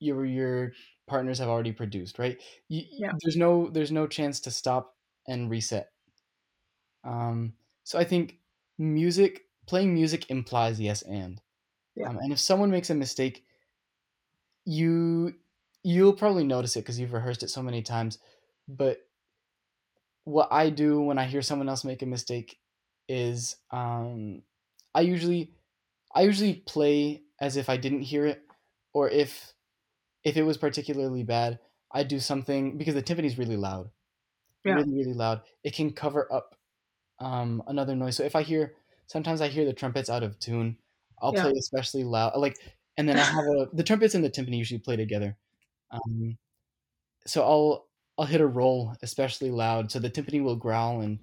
your 0.00 0.24
your 0.26 0.72
partners 1.08 1.38
have 1.38 1.48
already 1.48 1.72
produced, 1.72 2.18
right? 2.18 2.42
You, 2.68 2.84
Yeah. 2.90 3.12
There's 3.22 3.36
no 3.36 3.70
there's 3.70 3.92
no 3.92 4.06
chance 4.06 4.40
to 4.42 4.50
stop 4.50 4.96
and 5.28 5.50
reset. 5.50 5.90
Um, 7.04 7.54
so 7.84 7.98
I 7.98 8.04
think 8.04 8.40
music 8.78 9.46
playing 9.66 9.94
music 9.94 10.30
implies 10.30 10.80
yes 10.80 11.02
and. 11.02 11.40
Yeah. 11.94 12.08
Um, 12.08 12.18
and 12.18 12.32
if 12.32 12.40
someone 12.40 12.70
makes 12.70 12.90
a 12.90 12.94
mistake, 12.94 13.46
you 14.64 15.34
you'll 15.82 16.12
probably 16.12 16.44
notice 16.44 16.76
it 16.76 16.80
because 16.80 16.98
you've 16.98 17.12
rehearsed 17.12 17.42
it 17.42 17.50
so 17.50 17.62
many 17.62 17.82
times. 17.82 18.18
But 18.68 18.98
what 20.24 20.48
I 20.50 20.70
do 20.70 21.00
when 21.00 21.18
I 21.18 21.24
hear 21.24 21.42
someone 21.42 21.68
else 21.68 21.84
make 21.84 22.02
a 22.02 22.06
mistake 22.06 22.58
is 23.08 23.56
um, 23.70 24.42
I 24.96 25.02
usually 25.02 25.54
I 26.14 26.22
usually 26.22 26.56
play 26.56 27.24
as 27.40 27.56
if 27.58 27.70
I 27.70 27.78
didn't 27.78 28.02
hear 28.02 28.26
it, 28.26 28.44
or 28.94 29.10
if 29.10 29.54
if 30.24 30.36
it 30.36 30.44
was 30.44 30.58
particularly 30.58 31.24
bad, 31.24 31.60
I 31.92 32.04
do 32.04 32.20
something 32.20 32.78
because 32.78 32.94
the 32.94 33.02
timpani 33.04 33.26
is 33.26 33.38
really 33.38 33.56
loud, 33.56 33.90
Yeah. 34.64 34.76
really 34.78 34.94
really 34.94 35.14
loud. 35.14 35.42
It 35.64 35.74
can 35.74 35.92
cover 35.92 36.32
up 36.32 36.56
um, 37.20 37.62
another 37.68 37.96
noise. 37.96 38.16
So 38.16 38.24
if 38.24 38.36
I 38.36 38.42
hear 38.42 38.76
sometimes 39.06 39.40
I 39.42 39.48
hear 39.48 39.64
the 39.66 39.74
trumpets 39.74 40.10
out 40.10 40.22
of 40.24 40.38
tune, 40.40 40.78
I'll 41.22 41.32
Yeah. 41.32 41.42
play 41.42 41.52
especially 41.58 42.04
loud. 42.04 42.36
Like 42.38 42.58
and 42.98 43.08
then 43.08 43.18
I 43.18 43.24
have 43.24 43.46
a 43.58 43.66
the 43.76 43.84
trumpets 43.84 44.14
and 44.16 44.24
the 44.24 44.30
timpani 44.30 44.58
usually 44.58 44.80
play 44.80 44.96
together. 44.96 45.38
Um, 45.92 46.38
so 47.26 47.42
I'll 47.44 47.88
I'll 48.18 48.26
hit 48.26 48.40
a 48.40 48.46
roll 48.46 48.94
especially 49.02 49.50
loud, 49.50 49.90
so 49.92 49.98
the 49.98 50.10
timpani 50.10 50.42
will 50.42 50.56
growl 50.56 51.00
and, 51.02 51.20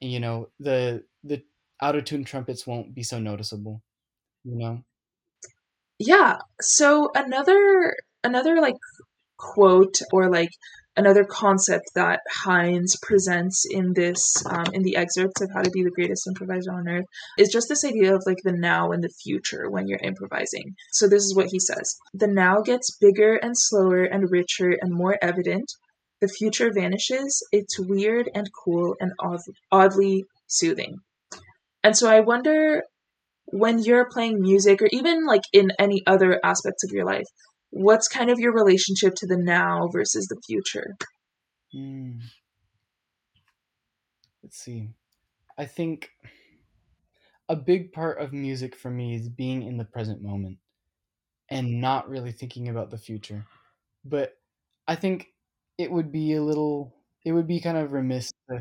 and 0.00 0.10
you 0.12 0.20
know 0.20 0.50
the 0.58 1.04
the 1.24 1.44
out 1.82 1.96
of 1.96 2.04
tune 2.04 2.24
trumpets 2.24 2.66
won't 2.66 2.94
be 2.94 3.02
so 3.02 3.18
noticeable. 3.18 3.82
You 4.44 4.56
know. 4.56 4.84
Yeah. 5.98 6.38
So 6.60 7.10
another 7.14 7.94
another 8.24 8.60
like 8.60 8.76
quote 9.36 10.00
or 10.12 10.30
like 10.30 10.50
another 10.96 11.24
concept 11.24 11.84
that 11.94 12.20
Hines 12.30 12.96
presents 13.02 13.64
in 13.70 13.92
this 13.94 14.44
um, 14.46 14.66
in 14.72 14.82
the 14.82 14.96
excerpts 14.96 15.40
of 15.40 15.50
How 15.52 15.62
to 15.62 15.70
Be 15.70 15.82
the 15.82 15.90
Greatest 15.90 16.26
Improviser 16.26 16.72
on 16.72 16.88
Earth 16.88 17.06
is 17.38 17.50
just 17.50 17.68
this 17.68 17.84
idea 17.84 18.14
of 18.14 18.22
like 18.26 18.38
the 18.44 18.52
now 18.52 18.92
and 18.92 19.02
the 19.02 19.12
future 19.22 19.70
when 19.70 19.86
you're 19.86 20.00
improvising. 20.02 20.74
So 20.92 21.08
this 21.08 21.22
is 21.22 21.34
what 21.34 21.48
he 21.50 21.58
says: 21.58 21.96
the 22.14 22.26
now 22.26 22.60
gets 22.60 22.96
bigger 23.00 23.36
and 23.36 23.54
slower 23.56 24.04
and 24.04 24.30
richer 24.30 24.76
and 24.80 24.92
more 24.92 25.16
evident. 25.22 25.70
The 26.20 26.28
future 26.28 26.70
vanishes. 26.72 27.46
It's 27.50 27.78
weird 27.78 28.28
and 28.34 28.48
cool 28.64 28.94
and 29.00 29.12
odd- 29.20 29.40
oddly 29.72 30.24
soothing. 30.48 30.96
And 31.82 31.96
so 31.96 32.08
I 32.08 32.20
wonder 32.20 32.82
when 33.46 33.78
you're 33.80 34.08
playing 34.10 34.40
music 34.40 34.82
or 34.82 34.88
even 34.92 35.26
like 35.26 35.42
in 35.52 35.72
any 35.78 36.02
other 36.06 36.40
aspects 36.44 36.84
of 36.84 36.90
your 36.92 37.04
life, 37.04 37.26
what's 37.70 38.08
kind 38.08 38.30
of 38.30 38.38
your 38.38 38.52
relationship 38.52 39.14
to 39.16 39.26
the 39.26 39.36
now 39.36 39.88
versus 39.92 40.26
the 40.26 40.40
future? 40.46 40.96
Hmm. 41.72 42.18
Let's 44.42 44.58
see. 44.58 44.90
I 45.58 45.66
think 45.66 46.10
a 47.48 47.56
big 47.56 47.92
part 47.92 48.20
of 48.20 48.32
music 48.32 48.76
for 48.76 48.90
me 48.90 49.14
is 49.14 49.28
being 49.28 49.62
in 49.62 49.76
the 49.76 49.84
present 49.84 50.22
moment 50.22 50.58
and 51.48 51.80
not 51.80 52.08
really 52.08 52.32
thinking 52.32 52.68
about 52.68 52.90
the 52.90 52.98
future. 52.98 53.44
But 54.04 54.34
I 54.86 54.94
think 54.94 55.26
it 55.76 55.90
would 55.90 56.12
be 56.12 56.34
a 56.34 56.42
little, 56.42 56.94
it 57.24 57.32
would 57.32 57.46
be 57.46 57.60
kind 57.60 57.76
of 57.76 57.92
remiss 57.92 58.32
to, 58.48 58.60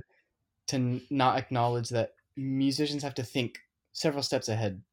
to 0.68 1.02
not 1.10 1.38
acknowledge 1.38 1.90
that 1.90 2.12
musicians 2.40 3.04
have 3.04 3.16
to 3.16 3.24
think 3.24 3.62
several 3.94 4.24
steps 4.24 4.50
ahead, 4.50 4.84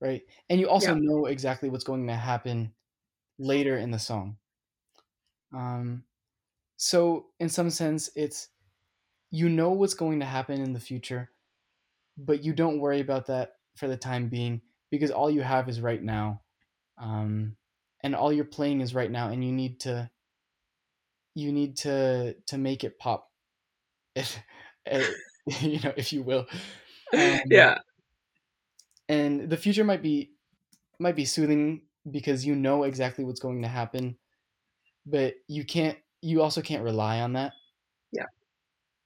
right? 0.00 0.22
And 0.50 0.60
you 0.60 0.68
also 0.68 0.92
Yeah. 0.92 0.94
know 0.94 1.26
exactly 1.26 1.70
what's 1.70 1.84
going 1.84 2.06
to 2.08 2.16
happen 2.16 2.74
later 3.38 3.78
in 3.78 3.90
the 3.92 3.98
song. 4.00 4.38
Um, 5.52 6.04
so 6.76 7.28
in 7.40 7.50
some 7.50 7.70
sense, 7.70 8.10
it's 8.16 8.50
you 9.30 9.48
know 9.48 9.72
what's 9.72 9.94
going 9.94 10.20
to 10.20 10.26
happen 10.26 10.60
in 10.60 10.72
the 10.74 10.80
future, 10.80 11.32
but 12.18 12.44
you 12.44 12.54
don't 12.54 12.80
worry 12.80 13.00
about 13.00 13.26
that 13.26 13.56
for 13.76 13.88
the 13.88 13.96
time 13.96 14.28
being 14.28 14.62
because 14.90 15.10
all 15.12 15.30
you 15.30 15.42
have 15.42 15.68
is 15.68 15.80
right 15.80 16.02
now, 16.02 16.42
um, 16.98 17.56
and 18.02 18.16
all 18.16 18.32
you're 18.32 18.44
playing 18.46 18.80
is 18.82 18.94
right 18.94 19.10
now, 19.10 19.30
and 19.30 19.44
you 19.44 19.52
need 19.52 19.80
to 19.80 20.10
you 21.34 21.52
need 21.52 21.76
to 21.78 22.34
to 22.46 22.58
make 22.58 22.84
it 22.84 22.98
pop, 22.98 23.32
if 24.16 24.42
you 25.60 25.80
know, 25.80 25.92
if 25.96 26.12
you 26.12 26.22
will. 26.22 26.46
Um, 27.16 27.40
yeah. 27.50 27.78
and 29.08 29.48
the 29.50 29.56
future 29.56 29.84
might 29.84 30.02
be 30.02 30.32
might 30.98 31.16
be 31.16 31.24
soothing 31.24 31.82
because 32.10 32.46
you 32.46 32.54
know 32.54 32.84
exactly 32.84 33.24
what's 33.24 33.40
going 33.40 33.62
to 33.62 33.68
happen 33.68 34.18
but 35.06 35.34
you 35.48 35.64
can't 35.64 35.98
you 36.22 36.42
also 36.42 36.62
can't 36.62 36.84
rely 36.84 37.20
on 37.20 37.34
that 37.34 37.52
Yeah. 38.12 38.26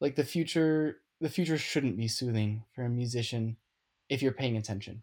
like 0.00 0.16
the 0.16 0.24
future 0.24 1.02
the 1.20 1.28
future 1.30 1.58
shouldn't 1.58 1.96
be 1.96 2.08
soothing 2.08 2.64
for 2.74 2.84
a 2.84 2.88
musician 2.90 3.56
if 4.08 4.22
you're 4.22 4.32
paying 4.32 4.56
attention 4.56 5.02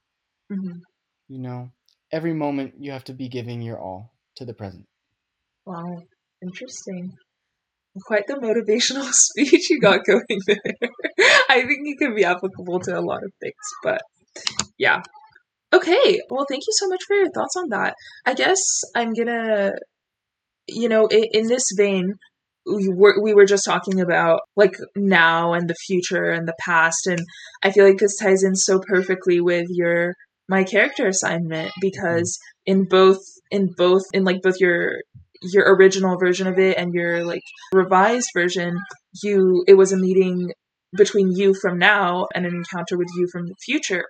Mhm. 0.50 0.84
you 1.28 1.38
know 1.40 1.70
every 2.12 2.34
moment 2.34 2.76
you 2.80 2.92
have 2.92 3.04
to 3.04 3.14
be 3.14 3.28
giving 3.28 3.62
your 3.62 3.78
all 3.78 4.14
to 4.36 4.46
the 4.46 4.54
present 4.54 4.88
Wow. 5.66 6.04
Interesting. 6.42 7.18
Quite 8.06 8.26
the 8.28 8.36
motivational 8.36 9.08
speech 9.12 9.70
you 9.70 9.80
got 9.80 10.06
going 10.06 10.40
there. 10.48 10.58
I 11.50 11.62
think 11.62 11.82
it 11.86 11.98
can 12.00 12.16
be 12.16 12.24
applicable 12.24 12.80
to 12.82 12.98
a 12.98 13.02
lot 13.02 13.24
of 13.24 13.32
things, 13.40 13.54
but 13.84 14.02
yeah. 14.78 15.02
Okay. 15.72 16.20
Well, 16.30 16.46
thank 16.50 16.64
you 16.68 16.74
so 16.74 16.88
much 16.88 17.02
for 17.08 17.16
your 17.16 17.30
thoughts 17.32 17.56
on 17.58 17.70
that. 17.70 17.96
I 18.26 18.34
guess 18.34 18.60
I'm 18.96 19.14
gonna, 19.14 19.72
you 20.68 20.90
know, 20.90 21.08
in, 21.08 21.24
in 21.34 21.48
this 21.48 21.66
vein, 21.76 22.14
we 22.66 22.90
were, 22.90 23.22
we 23.22 23.34
were 23.34 23.46
just 23.46 23.66
talking 23.66 24.00
about 24.00 24.42
like 24.56 24.76
now 24.96 25.54
and 25.54 25.70
the 25.70 25.76
future 25.76 26.30
and 26.30 26.48
the 26.48 26.56
past, 26.60 27.08
and 27.08 27.20
I 27.64 27.72
feel 27.72 27.86
like 27.86 27.98
this 27.98 28.18
ties 28.18 28.44
in 28.44 28.56
so 28.56 28.80
perfectly 28.88 29.42
with 29.42 29.68
your 29.70 30.14
my 30.48 30.64
character 30.64 31.08
assignment 31.08 31.72
because 31.82 32.38
in 32.66 32.86
both 32.86 33.22
in 33.52 33.70
both 33.78 34.04
in 34.14 34.24
like 34.24 34.42
both 34.42 34.56
your 34.60 35.00
your 35.52 35.76
original 35.76 36.18
version 36.18 36.48
of 36.48 36.58
it 36.58 36.78
and 36.78 36.94
your 36.94 37.26
like 37.26 37.44
revised 37.74 38.30
version 38.34 38.78
you 39.22 39.64
it 39.68 39.76
was 39.76 39.92
a 39.92 39.98
meeting 39.98 40.52
between 40.96 41.32
you 41.32 41.54
from 41.54 41.78
now 41.78 42.28
and 42.34 42.46
an 42.46 42.56
encounter 42.56 42.98
with 42.98 43.10
you 43.16 43.28
from 43.32 43.48
the 43.48 43.56
future. 43.66 44.06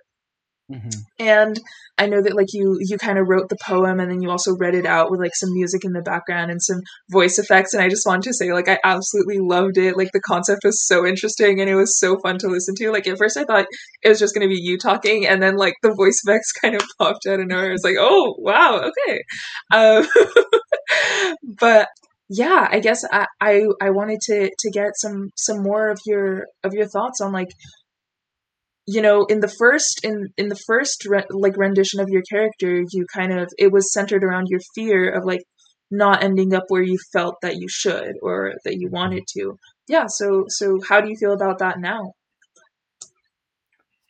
Mm-hmm. 0.72 0.88
and 1.18 1.60
i 1.98 2.06
know 2.06 2.22
that 2.22 2.34
like 2.34 2.46
you 2.54 2.78
you 2.80 2.96
kind 2.96 3.18
of 3.18 3.28
wrote 3.28 3.50
the 3.50 3.58
poem 3.66 4.00
and 4.00 4.10
then 4.10 4.22
you 4.22 4.30
also 4.30 4.56
read 4.56 4.74
it 4.74 4.86
out 4.86 5.10
with 5.10 5.20
like 5.20 5.34
some 5.34 5.52
music 5.52 5.84
in 5.84 5.92
the 5.92 6.00
background 6.00 6.50
and 6.50 6.62
some 6.62 6.80
voice 7.10 7.38
effects 7.38 7.74
and 7.74 7.82
i 7.82 7.88
just 7.90 8.06
wanted 8.06 8.22
to 8.22 8.32
say 8.32 8.50
like 8.50 8.66
i 8.66 8.78
absolutely 8.82 9.36
loved 9.38 9.76
it. 9.76 9.94
Like 9.94 10.10
the 10.14 10.22
concept 10.22 10.62
was 10.64 10.82
so 10.86 11.04
interesting 11.04 11.60
and 11.60 11.68
it 11.68 11.74
was 11.74 11.98
so 11.98 12.18
fun 12.18 12.38
to 12.38 12.48
listen 12.48 12.74
to. 12.76 12.90
Like 12.90 13.06
at 13.06 13.18
first 13.18 13.36
i 13.36 13.44
thought 13.44 13.66
it 14.02 14.08
was 14.08 14.18
just 14.18 14.34
going 14.34 14.48
to 14.48 14.54
be 14.54 14.58
you 14.58 14.78
talking 14.78 15.26
and 15.26 15.42
then 15.42 15.56
like 15.56 15.74
the 15.82 15.92
voice 15.92 16.18
effects 16.24 16.50
kind 16.62 16.74
of 16.74 16.82
popped 16.98 17.26
out 17.26 17.40
of 17.40 17.46
nowhere. 17.46 17.68
I 17.68 17.72
was 17.72 17.84
like 17.84 17.96
oh 17.98 18.34
wow 18.38 18.90
okay. 19.06 19.20
Um 19.70 20.06
but 21.60 21.88
yeah 22.28 22.68
i 22.70 22.80
guess 22.80 23.04
I, 23.10 23.26
I 23.40 23.66
i 23.80 23.90
wanted 23.90 24.20
to 24.22 24.50
to 24.58 24.70
get 24.70 24.92
some 24.96 25.30
some 25.36 25.62
more 25.62 25.90
of 25.90 25.98
your 26.06 26.46
of 26.62 26.72
your 26.72 26.86
thoughts 26.86 27.20
on 27.20 27.32
like 27.32 27.50
you 28.86 29.00
know 29.00 29.24
in 29.26 29.40
the 29.40 29.48
first 29.48 30.04
in 30.04 30.28
in 30.36 30.48
the 30.48 30.60
first 30.66 31.06
re- 31.06 31.26
like 31.30 31.56
rendition 31.56 32.00
of 32.00 32.08
your 32.08 32.22
character 32.30 32.82
you 32.90 33.06
kind 33.14 33.32
of 33.32 33.48
it 33.58 33.72
was 33.72 33.92
centered 33.92 34.24
around 34.24 34.46
your 34.48 34.60
fear 34.74 35.10
of 35.10 35.24
like 35.24 35.42
not 35.90 36.22
ending 36.22 36.54
up 36.54 36.64
where 36.68 36.82
you 36.82 36.98
felt 37.12 37.36
that 37.42 37.56
you 37.56 37.68
should 37.68 38.14
or 38.22 38.54
that 38.64 38.76
you 38.78 38.88
wanted 38.90 39.22
to. 39.36 39.56
Yeah 39.88 40.06
so 40.08 40.44
so 40.48 40.78
how 40.88 41.00
do 41.00 41.08
you 41.08 41.16
feel 41.16 41.32
about 41.32 41.58
that 41.58 41.78
now? 41.78 42.12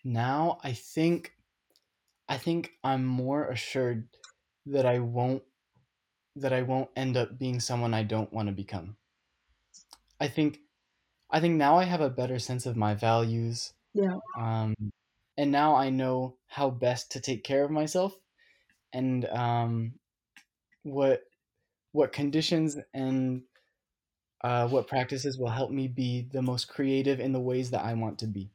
Now 0.05 0.59
i 0.63 0.73
think 0.73 1.33
i 2.29 2.37
think 2.37 2.73
i'm 2.83 3.05
more 3.05 3.47
assured 3.47 4.07
that 4.67 4.87
i 4.87 4.99
won't 4.99 5.43
that 6.37 6.53
I 6.53 6.63
won't 6.63 6.91
end 6.97 7.17
up 7.17 7.39
being 7.39 7.61
someone 7.61 7.95
I 7.95 8.03
don't 8.03 8.33
want 8.33 8.49
to 8.49 8.53
become. 8.53 8.97
I 10.21 10.29
think 10.29 10.61
I 11.31 11.41
think 11.41 11.57
now 11.57 11.77
I 11.77 11.85
have 11.85 12.01
a 12.01 12.11
better 12.11 12.39
sense 12.39 12.67
of 12.67 12.77
my 12.77 12.95
values. 12.95 13.73
Yeah. 13.93 14.19
Um, 14.39 14.75
and 15.37 15.51
now 15.51 15.75
I 15.75 15.91
know 15.91 16.37
how 16.47 16.71
best 16.71 17.13
to 17.13 17.21
take 17.21 17.43
care 17.45 17.65
of 17.65 17.71
myself 17.71 18.17
and 18.93 19.25
um, 19.27 19.95
what 20.83 21.23
what 21.93 22.13
conditions 22.13 22.77
and 22.93 23.43
uh, 24.43 24.69
what 24.69 24.87
practices 24.87 25.39
will 25.39 25.49
help 25.49 25.71
me 25.71 25.89
be 25.89 26.29
the 26.33 26.43
most 26.43 26.69
creative 26.69 27.19
in 27.21 27.33
the 27.33 27.41
ways 27.41 27.71
that 27.71 27.85
I 27.85 27.95
want 27.95 28.19
to 28.19 28.27
be. 28.27 28.51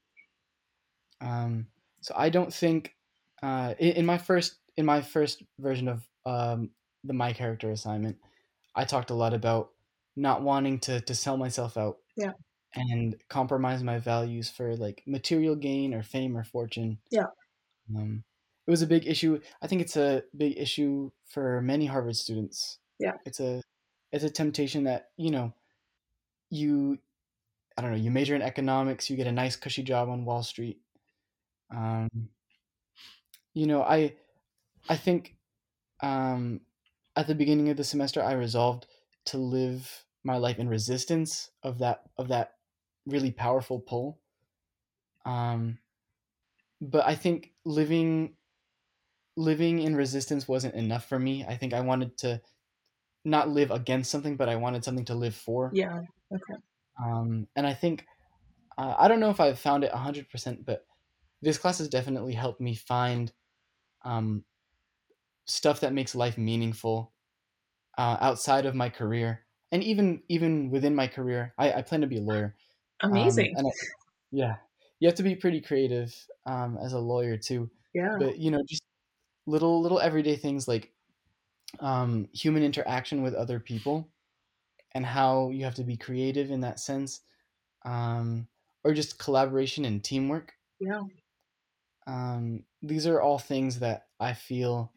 Um, 1.22 1.68
so 2.02 2.14
I 2.16 2.30
don't 2.30 2.54
think 2.54 2.96
uh, 3.42 3.74
in, 3.80 3.94
in, 3.94 4.06
my 4.06 4.18
first 4.18 4.56
in 4.78 4.86
my 4.86 5.02
first 5.02 5.44
version 5.58 5.88
of 5.88 6.08
um, 6.26 6.70
the 7.04 7.14
my 7.14 7.34
character 7.34 7.72
assignment, 7.72 8.18
I 8.76 8.86
talked 8.86 9.10
a 9.10 9.16
lot 9.16 9.34
about 9.34 9.72
not 10.16 10.42
wanting 10.42 10.80
to 10.80 11.02
to 11.02 11.16
sell 11.16 11.38
myself 11.38 11.78
out. 11.78 11.98
Yeah. 12.16 12.34
And 12.76 13.16
compromise 13.30 13.82
my 13.84 13.98
values 13.98 14.50
for 14.50 14.76
like 14.76 15.02
material 15.08 15.56
gain 15.56 15.94
or 15.94 16.04
fame 16.04 16.38
or 16.38 16.44
fortune. 16.44 17.00
Yeah. 17.10 17.28
Um, 17.96 18.24
it 18.68 18.72
was 18.72 18.84
a 18.84 18.88
big 18.88 19.08
issue. 19.08 19.40
I 19.62 19.68
think 19.68 19.82
it's 19.82 19.98
a 19.98 20.24
big 20.38 20.58
issue 20.58 21.10
for 21.28 21.62
many 21.62 21.88
Harvard 21.88 22.16
students. 22.16 22.78
Yeah. 23.00 23.14
It's 23.26 23.40
a 23.40 23.64
it's 24.12 24.24
a 24.24 24.30
temptation 24.30 24.84
that, 24.84 25.10
you 25.18 25.32
know, 25.32 25.54
you 26.52 27.00
I 27.78 27.82
don't 27.82 27.92
know, 27.92 27.98
you 27.98 28.12
major 28.12 28.36
in 28.36 28.42
economics, 28.42 29.10
you 29.10 29.16
get 29.16 29.28
a 29.28 29.32
nice 29.32 29.56
cushy 29.56 29.84
job 29.84 30.10
on 30.10 30.26
Wall 30.26 30.44
Street. 30.44 30.80
Um, 31.76 32.10
you 33.54 33.66
know, 33.66 33.82
I 33.82 34.14
I 34.88 34.96
think 34.96 35.36
um, 36.02 36.62
at 37.16 37.28
the 37.28 37.36
beginning 37.36 37.70
of 37.70 37.78
the 37.78 37.84
semester 37.84 38.24
I 38.24 38.34
resolved 38.34 38.88
to 39.26 39.38
live 39.38 40.06
my 40.24 40.38
life 40.38 40.60
in 40.60 40.70
resistance 40.70 41.50
of 41.64 41.80
that 41.80 42.04
of 42.18 42.28
that 42.30 42.54
really 43.06 43.32
powerful 43.32 43.80
pull. 43.80 44.20
Um, 45.26 45.80
but 46.82 47.06
I 47.06 47.16
think 47.16 47.52
living 47.66 48.36
living 49.36 49.80
in 49.80 49.96
resistance 49.96 50.48
wasn't 50.48 50.76
enough 50.76 51.06
for 51.06 51.18
me. 51.20 51.46
I 51.48 51.56
think 51.56 51.74
I 51.74 51.82
wanted 51.82 52.18
to 52.20 52.42
not 53.26 53.50
live 53.50 53.72
against 53.72 54.12
something, 54.12 54.36
but 54.36 54.50
I 54.50 54.56
wanted 54.56 54.84
something 54.84 55.06
to 55.06 55.16
live 55.16 55.36
for. 55.36 55.72
Yeah. 55.74 56.02
Okay. 56.34 56.60
Um, 57.02 57.48
and 57.56 57.66
I 57.66 57.74
think 57.74 58.06
uh, 58.78 58.96
I 58.98 59.08
don't 59.08 59.20
know 59.20 59.30
if 59.30 59.40
I've 59.40 59.60
found 59.60 59.84
it 59.84 59.92
hundred 59.92 60.30
percent, 60.30 60.66
but 60.66 60.86
this 61.42 61.58
class 61.58 61.78
has 61.78 61.88
definitely 61.88 62.34
helped 62.34 62.62
me 62.62 62.76
find 62.76 63.32
um, 64.04 64.44
stuff 65.50 65.82
that 65.82 65.94
makes 65.94 66.16
life 66.16 66.38
meaningful 66.38 67.12
uh, 67.98 68.18
outside 68.22 68.66
of 68.66 68.76
my 68.76 68.90
career, 68.90 69.46
and 69.72 69.84
even 69.84 70.22
even 70.30 70.70
within 70.70 70.96
my 70.96 71.08
career. 71.08 71.54
I, 71.58 71.74
I 71.74 71.82
plan 71.82 72.02
to 72.02 72.08
be 72.08 72.18
a 72.18 72.22
lawyer. 72.22 72.56
Amazing. 73.02 73.56
Um, 73.58 73.66
I, 73.66 73.70
yeah, 74.32 74.56
you 75.00 75.08
have 75.08 75.16
to 75.18 75.24
be 75.24 75.36
pretty 75.36 75.62
creative 75.62 76.16
um, 76.46 76.78
as 76.82 76.94
a 76.94 77.00
lawyer 77.00 77.38
too. 77.38 77.70
Yeah. 77.94 78.18
But 78.20 78.38
you 78.38 78.52
know, 78.52 78.62
just 78.68 78.84
little 79.46 79.82
little 79.82 80.00
everyday 80.00 80.36
things 80.36 80.68
like 80.68 80.92
um, 81.80 82.28
human 82.34 82.64
interaction 82.64 83.22
with 83.22 83.34
other 83.34 83.60
people 83.60 84.10
and 84.94 85.06
how 85.06 85.50
you 85.50 85.64
have 85.64 85.76
to 85.76 85.84
be 85.84 85.98
creative 85.98 86.52
in 86.52 86.62
that 86.62 86.80
sense 86.80 87.22
um, 87.86 88.48
or 88.84 88.94
just 88.94 89.20
collaboration 89.20 89.86
and 89.86 90.04
teamwork 90.04 90.54
yeah 90.80 91.02
um, 92.08 92.64
these 92.82 93.06
are 93.06 93.22
all 93.22 93.38
things 93.38 93.80
that 93.80 94.08
i 94.20 94.34
feel 94.34 94.92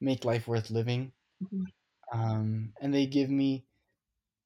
make 0.00 0.24
life 0.24 0.46
worth 0.46 0.70
living 0.70 1.12
mm-hmm. 1.42 2.18
um, 2.18 2.72
and 2.80 2.94
they 2.94 3.06
give 3.06 3.30
me 3.30 3.64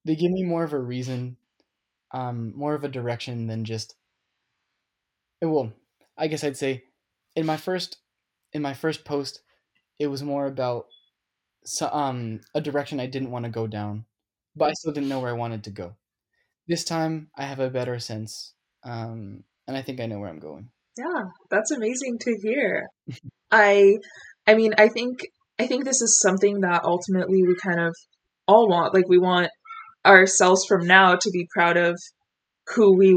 they 0.05 0.17
give 0.17 0.31
me 0.31 0.43
more 0.43 0.65
of 0.65 0.73
a 0.73 0.79
reason 0.79 1.37
um, 2.13 2.53
more 2.57 2.75
of 2.75 2.85
a 2.85 2.89
direction 2.89 3.47
than 3.47 3.65
just 3.65 3.95
well 5.41 5.73
i 6.17 6.27
guess 6.27 6.45
i'd 6.45 6.57
say 6.57 6.85
in 7.35 7.47
my 7.47 7.57
first 7.57 7.99
in 8.53 8.63
my 8.63 8.75
first 8.75 9.05
post 9.05 9.41
it 9.99 10.07
was 10.07 10.23
more 10.23 10.47
about 10.47 10.87
so, 11.65 11.89
um 11.93 12.41
a 12.55 12.61
direction 12.61 13.01
i 13.01 13.07
didn't 13.07 13.31
want 13.31 13.45
to 13.45 13.51
go 13.51 13.67
down 13.67 14.05
but 14.57 14.71
I 14.71 14.73
still 14.73 14.93
didn't 14.93 15.09
know 15.09 15.21
where 15.21 15.31
I 15.31 15.35
wanted 15.37 15.65
to 15.65 15.71
go. 15.71 15.97
This 16.69 16.85
time, 16.85 17.29
I 17.37 17.45
have 17.45 17.61
a 17.61 17.71
better 17.71 17.99
sense, 17.99 18.55
um, 18.85 19.45
and 19.67 19.77
I 19.77 19.83
think 19.83 20.01
I 20.01 20.07
know 20.07 20.19
where 20.19 20.29
I'm 20.29 20.39
going. 20.39 20.69
Yeah, 20.97 21.25
that's 21.51 21.71
amazing 21.71 22.19
to 22.21 22.39
hear. 22.43 22.87
I, 23.51 23.97
I 24.47 24.55
mean, 24.55 24.75
I 24.79 24.89
think 24.89 25.21
I 25.63 25.67
think 25.67 25.85
this 25.85 26.03
is 26.03 26.21
something 26.21 26.61
that 26.61 26.85
ultimately 26.85 27.43
we 27.43 27.57
kind 27.57 27.81
of 27.81 27.95
all 28.47 28.69
want. 28.69 28.95
Like, 28.95 29.09
we 29.09 29.19
want 29.19 29.51
ourselves 30.05 30.65
from 30.67 30.87
now 30.87 31.17
to 31.17 31.31
be 31.31 31.47
proud 31.55 31.77
of 31.77 31.97
who 32.75 32.97
we 32.97 33.17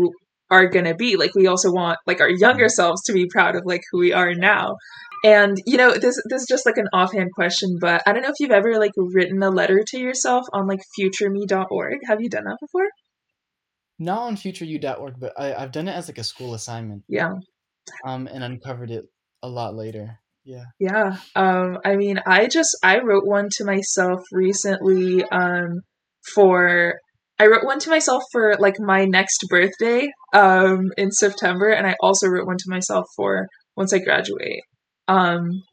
are 0.50 0.68
going 0.68 0.86
to 0.86 0.96
be. 0.96 1.18
Like, 1.18 1.34
we 1.36 1.48
also 1.48 1.72
want 1.72 1.98
like 2.06 2.22
our 2.22 2.30
younger 2.30 2.70
selves 2.70 3.04
to 3.04 3.14
be 3.14 3.28
proud 3.32 3.56
of 3.56 3.64
like 3.66 3.82
who 3.92 4.00
we 4.00 4.14
are 4.14 4.34
now. 4.34 4.76
And 5.24 5.58
you 5.66 5.78
know, 5.78 5.92
this 5.94 6.22
this 6.30 6.42
is 6.42 6.48
just 6.48 6.68
like 6.68 6.78
an 6.78 6.88
offhand 6.94 7.32
question, 7.34 7.78
but 7.82 8.04
I 8.06 8.14
don't 8.14 8.22
know 8.22 8.30
if 8.30 8.40
you've 8.40 8.52
ever 8.52 8.78
like 8.78 8.92
written 8.96 9.42
a 9.42 9.50
letter 9.50 9.84
to 9.88 9.98
yourself 9.98 10.46
on 10.54 10.68
like 10.68 10.82
futureme.org. 11.00 11.98
Have 12.08 12.22
you 12.22 12.30
done 12.30 12.44
that 12.44 12.58
before? 12.62 12.88
Not 13.98 14.24
on 14.24 14.36
futureyou.org, 14.36 15.16
but 15.20 15.34
I, 15.36 15.56
I've 15.56 15.72
done 15.72 15.88
it 15.88 15.94
as 15.94 16.08
like 16.08 16.20
a 16.20 16.24
school 16.24 16.54
assignment. 16.54 17.06
Yeah. 17.08 17.32
Um, 18.06 18.28
and 18.28 18.44
uncovered 18.44 18.92
it 18.92 19.06
a 19.42 19.48
lot 19.48 19.76
later. 19.76 20.20
Yeah. 20.46 20.66
Yeah. 20.80 21.18
Um, 21.36 21.80
I 21.84 21.96
mean, 21.96 22.20
I 22.26 22.48
just 22.48 22.78
I 22.84 23.00
wrote 23.00 23.26
one 23.26 23.50
to 23.58 23.66
myself 23.66 24.22
recently. 24.32 25.24
Um, 25.24 25.82
for 26.34 26.96
I 27.40 27.48
wrote 27.48 27.66
one 27.66 27.80
to 27.80 27.90
myself 27.90 28.24
for 28.32 28.56
like 28.60 28.76
my 28.80 29.06
next 29.06 29.46
birthday. 29.50 30.08
Um, 30.34 30.92
in 30.98 31.12
September, 31.12 31.70
and 31.70 31.88
I 31.88 31.96
also 32.00 32.28
wrote 32.28 32.46
one 32.46 32.58
to 32.58 32.70
myself 32.70 33.06
for 33.16 33.48
once 33.76 33.94
I 33.94 34.00
graduate. 34.00 34.62
Um, 35.08 35.64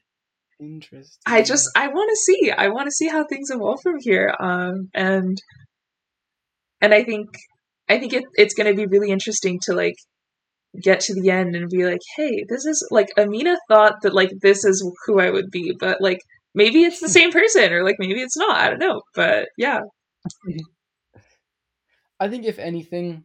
Interesting. 0.60 1.20
I 1.26 1.42
just 1.42 1.68
I 1.76 1.88
want 1.88 2.10
to 2.10 2.16
see 2.16 2.50
I 2.50 2.68
want 2.68 2.86
to 2.86 2.92
see 2.92 3.08
how 3.08 3.24
things 3.26 3.50
evolve 3.50 3.80
from 3.82 3.96
here. 3.98 4.34
Um, 4.40 4.88
and 4.94 5.36
and 6.80 6.94
I 6.94 7.04
think 7.04 7.28
I 7.88 7.98
think 7.98 8.12
it, 8.12 8.24
it's 8.34 8.54
going 8.54 8.70
to 8.70 8.76
be 8.76 8.86
really 8.86 9.10
interesting 9.10 9.58
to 9.64 9.74
like 9.74 9.96
get 10.80 11.00
to 11.00 11.14
the 11.14 11.30
end 11.30 11.54
and 11.54 11.68
be 11.68 11.84
like, 11.84 12.00
hey, 12.16 12.44
this 12.48 12.64
is 12.64 12.86
like 12.90 13.08
Amina 13.18 13.56
thought 13.68 14.02
that 14.02 14.14
like 14.14 14.30
this 14.40 14.64
is 14.64 14.84
who 15.06 15.20
I 15.20 15.30
would 15.30 15.50
be, 15.50 15.74
but 15.78 16.00
like 16.00 16.20
maybe 16.54 16.82
it's 16.82 17.00
the 17.00 17.08
same 17.08 17.30
person 17.30 17.72
or 17.72 17.84
like 17.84 17.96
maybe 17.98 18.20
it's 18.20 18.36
not. 18.36 18.56
I 18.56 18.70
don't 18.70 18.78
know, 18.78 19.02
but 19.14 19.48
yeah. 19.56 19.80
I 22.20 22.28
think 22.28 22.44
if 22.44 22.58
anything, 22.58 23.24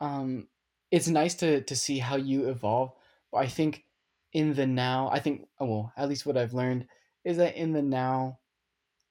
um, 0.00 0.48
it's 0.90 1.08
nice 1.08 1.34
to 1.36 1.62
to 1.62 1.76
see 1.76 1.98
how 1.98 2.16
you 2.16 2.48
evolve. 2.48 2.92
But 3.32 3.38
I 3.38 3.46
think 3.46 3.84
in 4.32 4.54
the 4.54 4.66
now, 4.66 5.10
I 5.10 5.20
think, 5.20 5.46
oh, 5.58 5.66
well, 5.66 5.92
at 5.96 6.08
least 6.08 6.26
what 6.26 6.36
I've 6.36 6.54
learned 6.54 6.86
is 7.24 7.38
that 7.38 7.56
in 7.56 7.72
the 7.72 7.82
now, 7.82 8.38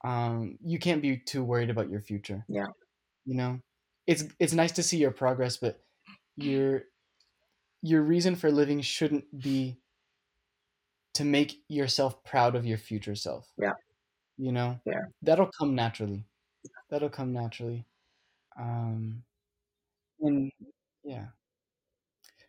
um, 0.03 0.57
you 0.63 0.79
can't 0.79 1.01
be 1.01 1.17
too 1.17 1.43
worried 1.43 1.69
about 1.69 1.89
your 1.89 2.01
future. 2.01 2.45
Yeah. 2.47 2.67
You 3.25 3.35
know, 3.35 3.59
it's 4.05 4.23
it's 4.39 4.53
nice 4.53 4.71
to 4.73 4.83
see 4.83 4.97
your 4.97 5.11
progress, 5.11 5.57
but 5.57 5.79
your 6.37 6.83
your 7.81 8.01
reason 8.01 8.35
for 8.35 8.51
living 8.51 8.81
shouldn't 8.81 9.25
be 9.39 9.77
to 11.15 11.23
make 11.23 11.61
yourself 11.67 12.23
proud 12.23 12.55
of 12.55 12.65
your 12.65 12.77
future 12.77 13.15
self. 13.15 13.51
Yeah. 13.57 13.73
You 14.37 14.51
know? 14.51 14.79
Yeah. 14.85 15.05
That'll 15.21 15.49
come 15.57 15.75
naturally. 15.75 16.25
That'll 16.89 17.09
come 17.09 17.33
naturally. 17.33 17.85
Um 18.59 19.23
and 20.21 20.51
yeah. 21.03 21.27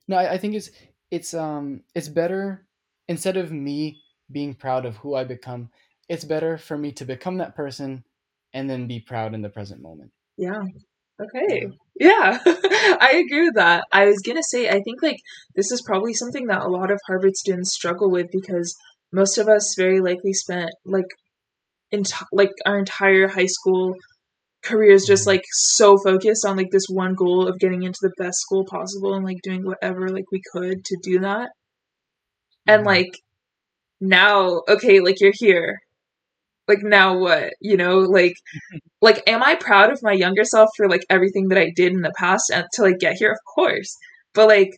No, 0.06 0.16
I, 0.16 0.32
I 0.32 0.38
think 0.38 0.54
it's 0.54 0.70
it's 1.10 1.34
um 1.34 1.82
it's 1.94 2.08
better 2.08 2.66
instead 3.08 3.36
of 3.36 3.52
me 3.52 4.02
being 4.30 4.54
proud 4.54 4.84
of 4.84 4.96
who 4.96 5.14
I 5.14 5.24
become, 5.24 5.70
it's 6.08 6.24
better 6.24 6.58
for 6.58 6.76
me 6.76 6.92
to 6.92 7.04
become 7.04 7.38
that 7.38 7.56
person 7.56 8.04
and 8.52 8.68
then 8.68 8.86
be 8.86 9.00
proud 9.00 9.34
in 9.34 9.42
the 9.42 9.48
present 9.48 9.80
moment. 9.80 10.10
Yeah. 10.36 10.60
Okay. 11.20 11.68
Yeah, 11.98 12.38
I 12.46 13.24
agree 13.26 13.46
with 13.46 13.54
that. 13.57 13.85
I 13.90 14.07
was 14.07 14.20
gonna 14.24 14.42
say, 14.42 14.68
I 14.68 14.81
think 14.83 15.02
like 15.02 15.18
this 15.57 15.72
is 15.72 15.83
probably 15.83 16.14
something 16.14 16.46
that 16.46 16.62
a 16.62 16.68
lot 16.68 16.92
of 16.92 17.00
Harvard 17.07 17.37
students 17.37 17.74
struggle 17.74 18.11
with 18.11 18.26
because 18.31 18.76
most 19.12 19.37
of 19.38 19.48
us 19.48 19.74
very 19.76 20.00
likely 20.00 20.33
spent 20.33 20.70
like 20.85 21.07
in 21.90 22.04
like 22.33 22.52
our 22.66 22.78
entire 22.78 23.26
high 23.26 23.46
school 23.46 23.94
careers 24.62 25.07
just 25.07 25.26
like 25.26 25.42
so 25.50 25.96
focused 25.98 26.44
on 26.44 26.57
like 26.57 26.70
this 26.70 26.87
one 26.88 27.14
goal 27.14 27.48
of 27.48 27.59
getting 27.59 27.83
into 27.83 27.98
the 28.02 28.12
best 28.18 28.38
school 28.38 28.64
possible 28.64 29.14
and 29.14 29.24
like 29.24 29.38
doing 29.42 29.64
whatever 29.64 30.09
like 30.09 30.31
we 30.31 30.40
could 30.52 30.85
to 30.85 30.96
do 31.02 31.20
that. 31.20 31.50
And 32.66 32.81
mm-hmm. 32.81 32.88
like 32.88 33.18
now, 34.00 34.62
okay, 34.68 35.00
like 35.00 35.20
you're 35.20 35.33
here. 35.35 35.78
Like 36.68 36.81
now 36.83 37.18
what? 37.18 37.54
You 37.61 37.76
know, 37.76 37.98
like 38.00 38.35
like 39.02 39.22
am 39.28 39.42
I 39.42 39.57
proud 39.57 39.92
of 39.92 40.00
my 40.02 40.12
younger 40.12 40.44
self 40.44 40.70
for 40.76 40.88
like 40.88 41.02
everything 41.11 41.48
that 41.48 41.59
I 41.59 41.72
did 41.74 41.92
in 41.92 42.02
the 42.02 42.14
past 42.18 42.50
and 42.52 42.66
to 42.74 42.83
like 42.83 42.98
get 43.00 43.16
here? 43.16 43.33
Of 43.33 43.40
course. 43.54 43.96
But 44.35 44.48
like 44.48 44.72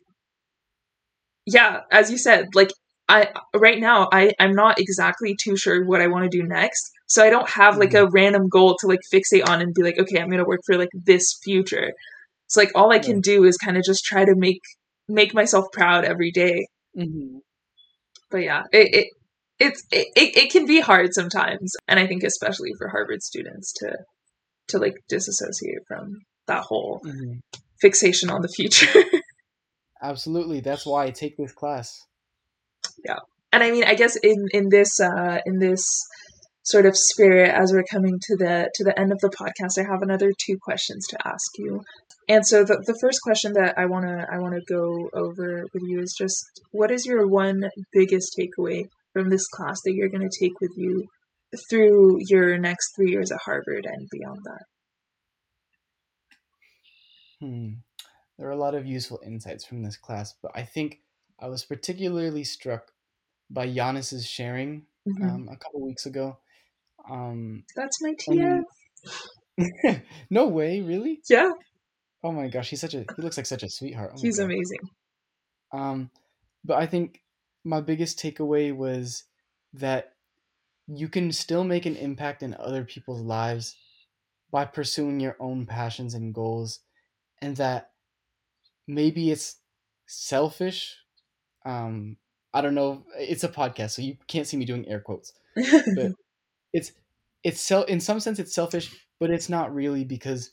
yeah, 1.46 1.80
as 1.90 2.10
you 2.10 2.18
said, 2.18 2.46
like 2.54 2.70
I 3.08 3.28
right 3.56 3.78
now 3.80 4.08
I 4.12 4.32
I'm 4.38 4.52
not 4.52 4.78
exactly 4.78 5.36
too 5.40 5.56
sure 5.56 5.84
what 5.84 6.00
I 6.00 6.06
want 6.06 6.30
to 6.30 6.38
do 6.38 6.46
next. 6.46 6.90
So 7.08 7.24
I 7.24 7.30
don't 7.30 7.48
have 7.50 7.76
like 7.78 7.90
Mhm. 7.90 8.06
a 8.06 8.10
random 8.10 8.48
goal 8.48 8.76
to 8.80 8.86
like 8.86 9.00
fixate 9.12 9.48
on 9.48 9.60
and 9.60 9.74
be 9.74 9.82
like, 9.82 9.98
okay, 9.98 10.20
I'm 10.20 10.28
going 10.28 10.38
to 10.38 10.44
work 10.48 10.60
for 10.64 10.76
like 10.78 10.90
this 10.94 11.38
future. 11.42 11.92
It's 12.46 12.56
like 12.56 12.72
all 12.74 12.92
I 12.92 12.98
can 13.00 13.20
do 13.20 13.44
is 13.44 13.56
kind 13.58 13.76
of 13.78 13.84
just 13.84 14.04
try 14.04 14.24
to 14.24 14.34
make 14.36 14.60
make 15.08 15.34
myself 15.34 15.66
proud 15.72 16.04
every 16.04 16.30
day. 16.32 16.66
hmm 16.96 17.38
But 18.30 18.38
yeah, 18.42 18.62
it, 18.72 18.94
it 18.94 19.06
it's 19.60 19.84
it, 19.92 20.08
it, 20.16 20.50
can 20.50 20.66
be 20.66 20.80
hard 20.80 21.12
sometimes 21.12 21.72
and 21.86 22.00
I 22.00 22.06
think 22.06 22.22
especially 22.22 22.72
for 22.78 22.88
Harvard 22.88 23.22
students 23.22 23.72
to 23.74 23.96
to 24.68 24.78
like 24.78 24.94
disassociate 25.08 25.86
from 25.86 26.20
that 26.46 26.62
whole 26.62 27.00
hmm 27.04 27.34
fixation 27.80 28.30
on 28.30 28.42
the 28.42 28.48
future. 28.48 29.02
Absolutely. 30.02 30.60
That's 30.60 30.86
why 30.86 31.04
I 31.04 31.10
take 31.10 31.36
this 31.36 31.52
class. 31.52 32.06
Yeah. 33.04 33.18
And 33.52 33.62
I 33.62 33.70
mean, 33.70 33.84
I 33.84 33.94
guess 33.94 34.16
in 34.16 34.48
in 34.52 34.68
this 34.68 35.00
uh, 35.00 35.40
in 35.44 35.58
this 35.58 35.84
sort 36.62 36.86
of 36.86 36.96
spirit, 36.96 37.50
as 37.50 37.72
we're 37.72 37.84
coming 37.84 38.18
to 38.22 38.36
the 38.36 38.70
to 38.74 38.84
the 38.84 38.98
end 38.98 39.12
of 39.12 39.18
the 39.20 39.30
podcast, 39.30 39.78
I 39.78 39.90
have 39.90 40.02
another 40.02 40.32
two 40.38 40.56
questions 40.62 41.06
to 41.08 41.18
ask 41.26 41.58
you. 41.58 41.82
And 42.28 42.46
so 42.46 42.64
the 42.64 42.82
the 42.86 42.98
first 43.00 43.20
question 43.22 43.54
that 43.54 43.76
I 43.76 43.86
wanna 43.86 44.26
I 44.30 44.38
wanna 44.38 44.60
go 44.66 45.10
over 45.12 45.64
with 45.74 45.82
you 45.82 46.00
is 46.00 46.14
just 46.16 46.44
what 46.70 46.90
is 46.90 47.04
your 47.04 47.26
one 47.26 47.68
biggest 47.92 48.38
takeaway 48.38 48.88
from 49.12 49.28
this 49.30 49.46
class 49.48 49.78
that 49.84 49.92
you're 49.94 50.08
gonna 50.08 50.28
take 50.40 50.60
with 50.60 50.72
you 50.76 51.06
through 51.68 52.18
your 52.28 52.58
next 52.58 52.94
three 52.96 53.10
years 53.10 53.30
at 53.32 53.40
Harvard 53.44 53.84
and 53.86 54.08
beyond 54.10 54.40
that? 54.44 54.64
Hmm. 57.40 57.68
There 58.38 58.48
are 58.48 58.52
a 58.52 58.56
lot 58.56 58.74
of 58.74 58.86
useful 58.86 59.20
insights 59.24 59.64
from 59.66 59.82
this 59.82 59.96
class, 59.96 60.34
but 60.42 60.52
I 60.54 60.62
think 60.62 61.00
I 61.38 61.48
was 61.48 61.64
particularly 61.64 62.44
struck 62.44 62.92
by 63.50 63.66
Giannis's 63.66 64.26
sharing 64.26 64.86
Mhm. 65.06 65.22
um, 65.30 65.48
a 65.48 65.56
couple 65.56 65.80
weeks 65.84 66.06
ago. 66.06 66.38
Um, 67.10 67.64
That's 67.76 68.00
my 68.02 68.14
he- 68.18 68.60
no 70.30 70.46
way, 70.48 70.80
really? 70.80 71.20
Yeah, 71.28 71.50
Oh 72.22 72.32
my 72.32 72.48
gosh, 72.48 72.68
he's 72.68 72.80
such 72.82 72.92
a 72.92 72.98
he 73.00 73.22
looks 73.22 73.38
like 73.38 73.46
such 73.46 73.62
a 73.62 73.68
sweetheart. 73.70 74.12
Oh 74.14 74.20
he's 74.20 74.38
God. 74.38 74.44
amazing. 74.44 74.80
Um, 75.72 76.10
but 76.64 76.76
I 76.78 76.86
think 76.86 77.22
my 77.64 77.80
biggest 77.80 78.18
takeaway 78.18 78.74
was 78.74 79.24
that 79.72 80.14
you 80.86 81.08
can 81.08 81.30
still 81.32 81.64
make 81.64 81.86
an 81.86 81.96
impact 81.96 82.42
in 82.42 82.54
other 82.54 82.84
people's 82.84 83.20
lives 83.20 83.76
by 84.50 84.64
pursuing 84.64 85.20
your 85.20 85.36
own 85.38 85.66
passions 85.66 86.14
and 86.14 86.34
goals, 86.34 86.80
and 87.40 87.56
that 87.56 87.92
maybe 88.88 89.30
it's 89.30 89.56
selfish. 90.06 90.96
Um, 91.64 92.16
I 92.52 92.60
don't 92.60 92.74
know. 92.74 93.04
It's 93.16 93.44
a 93.44 93.48
podcast, 93.48 93.90
so 93.90 94.02
you 94.02 94.16
can't 94.26 94.46
see 94.46 94.56
me 94.56 94.64
doing 94.64 94.88
air 94.88 95.00
quotes. 95.00 95.32
But 95.54 96.12
it's 96.72 96.92
it's 97.44 97.60
sel- 97.60 97.84
in 97.84 98.00
some 98.00 98.20
sense 98.20 98.38
it's 98.38 98.54
selfish, 98.54 99.06
but 99.20 99.30
it's 99.30 99.48
not 99.48 99.74
really 99.74 100.04
because 100.04 100.50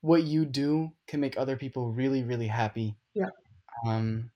what 0.00 0.24
you 0.24 0.44
do 0.44 0.92
can 1.06 1.20
make 1.20 1.38
other 1.38 1.56
people 1.56 1.92
really 1.92 2.24
really 2.24 2.48
happy. 2.48 2.96
Yeah. 3.14 3.30
Um, 3.86 4.30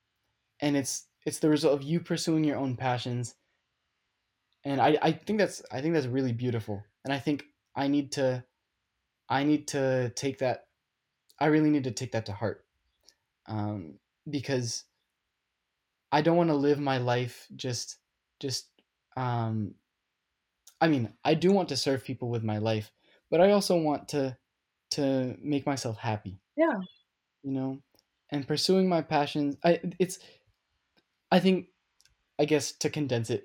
and 0.61 0.77
it's 0.77 1.08
it's 1.25 1.39
the 1.39 1.51
result 1.51 1.75
of 1.75 1.83
you 1.83 2.01
pursuing 2.01 2.45
your 2.45 2.57
own 2.57 2.77
passions. 2.77 3.35
And 4.65 4.81
I 4.81 4.99
I 5.01 5.13
think 5.13 5.39
that's 5.39 5.63
I 5.71 5.81
think 5.81 5.95
that's 5.95 6.07
really 6.07 6.33
beautiful. 6.33 6.83
And 7.05 7.13
I 7.13 7.19
think 7.19 7.45
I 7.75 7.89
need 7.89 8.13
to 8.13 8.45
I 9.29 9.45
need 9.45 9.69
to 9.69 10.11
take 10.11 10.39
that 10.39 10.67
I 11.39 11.47
really 11.47 11.71
need 11.71 11.85
to 11.85 11.91
take 11.91 12.13
that 12.13 12.27
to 12.27 12.33
heart. 12.33 12.65
Um, 13.47 13.99
because 14.29 14.85
I 16.13 16.23
don't 16.23 16.37
want 16.37 16.51
to 16.51 16.57
live 16.57 16.79
my 16.79 16.99
life 16.99 17.47
just 17.57 17.97
just 18.41 18.69
um 19.17 19.75
I 20.81 20.89
mean, 20.89 21.13
I 21.25 21.35
do 21.35 21.51
want 21.53 21.71
to 21.71 21.77
serve 21.77 22.05
people 22.05 22.29
with 22.31 22.45
my 22.45 22.59
life, 22.59 22.93
but 23.31 23.41
I 23.41 23.51
also 23.51 23.77
want 23.77 24.09
to 24.09 24.37
to 24.93 25.37
make 25.43 25.67
myself 25.67 25.99
happy, 25.99 26.41
yeah, 26.57 26.79
you 27.43 27.53
know? 27.53 27.79
And 28.31 28.47
pursuing 28.47 28.89
my 28.89 29.03
passions, 29.03 29.57
I 29.65 29.81
it's 29.99 30.19
I 31.31 31.41
think 31.41 31.67
I 32.39 32.45
guess 32.45 32.73
to 32.79 32.91
condense 32.91 33.31
it, 33.31 33.45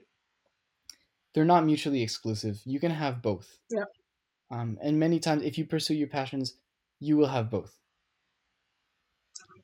they're 1.34 1.46
not 1.46 1.66
mutually 1.66 2.02
exclusive. 2.04 2.62
You 2.66 2.80
can 2.80 2.92
have 2.92 3.22
both. 3.22 3.48
Yeah. 3.70 3.86
Um, 4.52 4.78
and 4.82 5.00
many 5.00 5.20
times 5.20 5.44
if 5.44 5.58
you 5.58 5.66
pursue 5.66 5.96
your 5.96 6.08
passions, 6.08 6.54
you 7.00 7.18
will 7.18 7.28
have 7.28 7.50
both. 7.50 7.72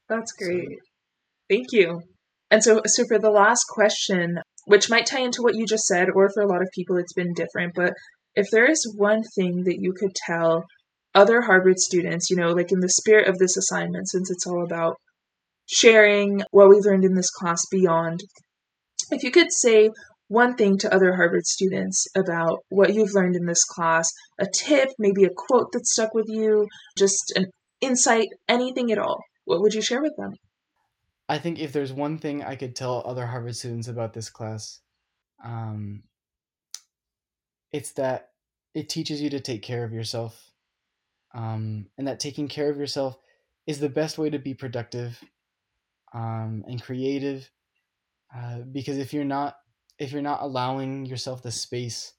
that's 0.08 0.34
So- 0.38 0.46
great. 0.46 0.68
Thank 1.50 1.68
you. 1.72 2.02
And 2.52 2.64
so, 2.64 2.82
so 2.86 3.04
for 3.08 3.20
the 3.20 3.30
last 3.32 3.64
question, 3.70 4.40
which 4.66 4.90
might 4.90 5.06
tie 5.06 5.22
into 5.22 5.42
what 5.44 5.56
you 5.56 5.66
just 5.68 5.86
said, 5.86 6.10
or 6.16 6.30
for 6.34 6.42
a 6.42 6.48
lot 6.48 6.62
of 6.62 6.68
people 6.74 6.98
it's 6.98 7.14
been 7.14 7.34
different, 7.34 7.74
but 7.76 7.94
if 8.36 8.48
there 8.52 8.70
is 8.70 8.94
one 8.98 9.22
thing 9.36 9.64
that 9.66 9.78
you 9.80 9.94
could 9.94 10.14
tell 10.28 10.64
other 11.16 11.42
Harvard 11.42 11.78
students, 11.80 12.30
you 12.30 12.36
know, 12.38 12.50
like 12.50 12.72
in 12.72 12.80
the 12.80 12.90
spirit 12.90 13.28
of 13.28 13.38
this 13.38 13.56
assignment, 13.58 14.08
since 14.10 14.30
it's 14.32 14.46
all 14.48 14.64
about 14.64 14.96
sharing 15.70 16.42
what 16.52 16.68
we've 16.68 16.84
learned 16.84 17.06
in 17.06 17.14
this 17.14 17.30
class 17.30 17.64
beyond, 17.70 18.22
if 19.12 19.24
you 19.24 19.32
could 19.32 19.52
say 19.52 19.90
one 20.28 20.56
thing 20.56 20.78
to 20.80 20.94
other 20.94 21.16
Harvard 21.16 21.46
students 21.46 22.08
about 22.16 22.60
what 22.70 22.94
you've 22.94 23.14
learned 23.14 23.36
in 23.36 23.46
this 23.46 23.64
class, 23.64 24.10
a 24.40 24.48
tip, 24.48 24.90
maybe 24.98 25.24
a 25.24 25.30
quote 25.36 25.72
that 25.72 25.86
stuck 25.86 26.14
with 26.14 26.28
you, 26.28 26.68
just 26.98 27.32
an 27.36 27.46
insight, 27.82 28.28
anything 28.48 28.92
at 28.92 28.98
all, 28.98 29.20
what 29.46 29.62
would 29.62 29.74
you 29.74 29.82
share 29.82 30.02
with 30.02 30.16
them? 30.18 30.34
I 31.28 31.38
think 31.38 31.60
if 31.60 31.72
there's 31.72 31.94
one 31.94 32.18
thing 32.18 32.44
I 32.44 32.56
could 32.56 32.76
tell 32.76 33.04
other 33.06 33.28
Harvard 33.28 33.56
students 33.56 33.88
about 33.88 34.14
this 34.14 34.30
class, 34.30 34.82
um, 35.44 36.04
it's 37.72 37.92
that 37.94 38.30
it 38.74 38.90
teaches 38.90 39.22
you 39.22 39.30
to 39.32 39.40
take 39.40 39.62
care 39.62 39.84
of 39.84 39.94
yourself, 39.94 40.52
um, 41.34 41.86
and 41.98 42.08
that 42.08 42.20
taking 42.20 42.48
care 42.48 42.72
of 42.72 42.78
yourself 42.78 43.18
is 43.68 43.80
the 43.80 43.90
best 43.90 44.18
way 44.18 44.32
to 44.32 44.40
be 44.40 44.56
productive 44.56 45.24
um, 46.14 46.64
and 46.68 46.82
creative. 46.82 47.50
Uh, 48.36 48.60
because 48.72 48.98
if 48.98 49.14
you're 49.14 49.24
not 49.24 49.56
if 49.98 50.12
you're 50.12 50.22
not 50.22 50.42
allowing 50.42 51.06
yourself 51.06 51.44
the 51.44 51.52
space 51.52 52.14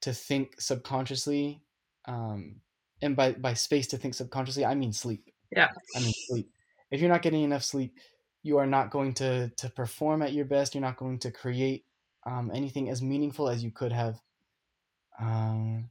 to 0.00 0.12
think 0.12 0.60
subconsciously, 0.60 1.62
um, 2.06 2.56
and 3.02 3.16
by 3.16 3.32
by 3.32 3.54
space 3.54 3.86
to 3.88 3.96
think 3.96 4.14
subconsciously, 4.14 4.64
I 4.64 4.74
mean 4.74 4.92
sleep. 4.92 5.30
Yeah. 5.50 5.68
I 5.94 6.00
mean 6.00 6.12
sleep. 6.26 6.50
If 6.90 7.00
you're 7.00 7.10
not 7.10 7.22
getting 7.22 7.42
enough 7.42 7.64
sleep, 7.64 7.94
you 8.42 8.58
are 8.58 8.66
not 8.66 8.90
going 8.90 9.14
to 9.14 9.50
to 9.56 9.70
perform 9.70 10.22
at 10.22 10.32
your 10.32 10.44
best. 10.44 10.74
You're 10.74 10.82
not 10.82 10.96
going 10.96 11.18
to 11.20 11.30
create 11.30 11.84
um, 12.26 12.50
anything 12.54 12.90
as 12.90 13.02
meaningful 13.02 13.48
as 13.48 13.62
you 13.62 13.70
could 13.70 13.92
have. 13.92 14.20
Um, 15.20 15.90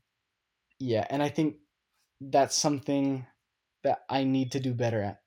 yeah, 0.80 1.06
and 1.10 1.24
I 1.24 1.30
think 1.30 1.56
that's 2.20 2.56
something 2.56 3.26
that 3.84 4.00
I 4.10 4.24
need 4.24 4.52
to 4.54 4.60
do 4.60 4.74
better 4.74 5.02
at, 5.02 5.22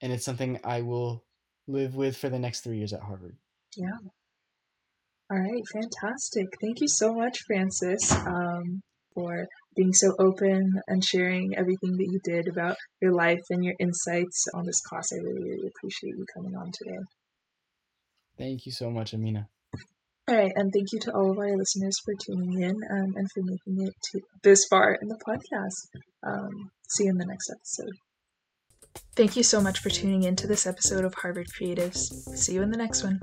and 0.00 0.12
it's 0.12 0.24
something 0.24 0.60
I 0.64 0.82
will 0.82 1.25
live 1.68 1.94
with 1.94 2.16
for 2.16 2.28
the 2.28 2.38
next 2.38 2.60
three 2.60 2.78
years 2.78 2.92
at 2.92 3.00
Harvard. 3.00 3.36
Yeah. 3.76 3.98
All 5.30 5.38
right, 5.38 5.62
fantastic. 5.72 6.46
Thank 6.60 6.80
you 6.80 6.88
so 6.88 7.12
much, 7.12 7.38
Francis, 7.46 8.12
um, 8.12 8.80
for 9.12 9.46
being 9.74 9.92
so 9.92 10.14
open 10.20 10.72
and 10.86 11.04
sharing 11.04 11.56
everything 11.56 11.96
that 11.96 12.08
you 12.10 12.20
did 12.22 12.48
about 12.48 12.76
your 13.02 13.12
life 13.12 13.42
and 13.50 13.64
your 13.64 13.74
insights 13.80 14.44
on 14.54 14.64
this 14.64 14.80
class. 14.82 15.08
I 15.12 15.16
really, 15.16 15.42
really 15.42 15.68
appreciate 15.68 16.14
you 16.16 16.24
coming 16.32 16.54
on 16.56 16.70
today. 16.72 16.98
Thank 18.38 18.66
you 18.66 18.72
so 18.72 18.90
much, 18.90 19.14
Amina. 19.14 19.48
All 20.28 20.36
right, 20.36 20.52
and 20.54 20.72
thank 20.72 20.92
you 20.92 21.00
to 21.00 21.12
all 21.12 21.30
of 21.32 21.38
our 21.38 21.56
listeners 21.56 21.96
for 22.04 22.14
tuning 22.24 22.60
in 22.62 22.76
um, 22.90 23.14
and 23.16 23.28
for 23.32 23.42
making 23.42 23.86
it 23.86 23.94
to 24.12 24.20
this 24.42 24.64
far 24.68 24.96
in 25.00 25.08
the 25.08 25.18
podcast. 25.26 26.00
Um, 26.26 26.70
see 26.88 27.04
you 27.04 27.10
in 27.10 27.18
the 27.18 27.26
next 27.26 27.50
episode. 27.50 27.96
Thank 29.14 29.36
you 29.36 29.42
so 29.42 29.60
much 29.60 29.78
for 29.78 29.90
tuning 29.90 30.24
in 30.24 30.36
to 30.36 30.46
this 30.46 30.66
episode 30.66 31.04
of 31.04 31.14
Harvard 31.14 31.48
Creatives. 31.48 32.12
See 32.36 32.54
you 32.54 32.62
in 32.62 32.70
the 32.70 32.76
next 32.76 33.02
one. 33.02 33.20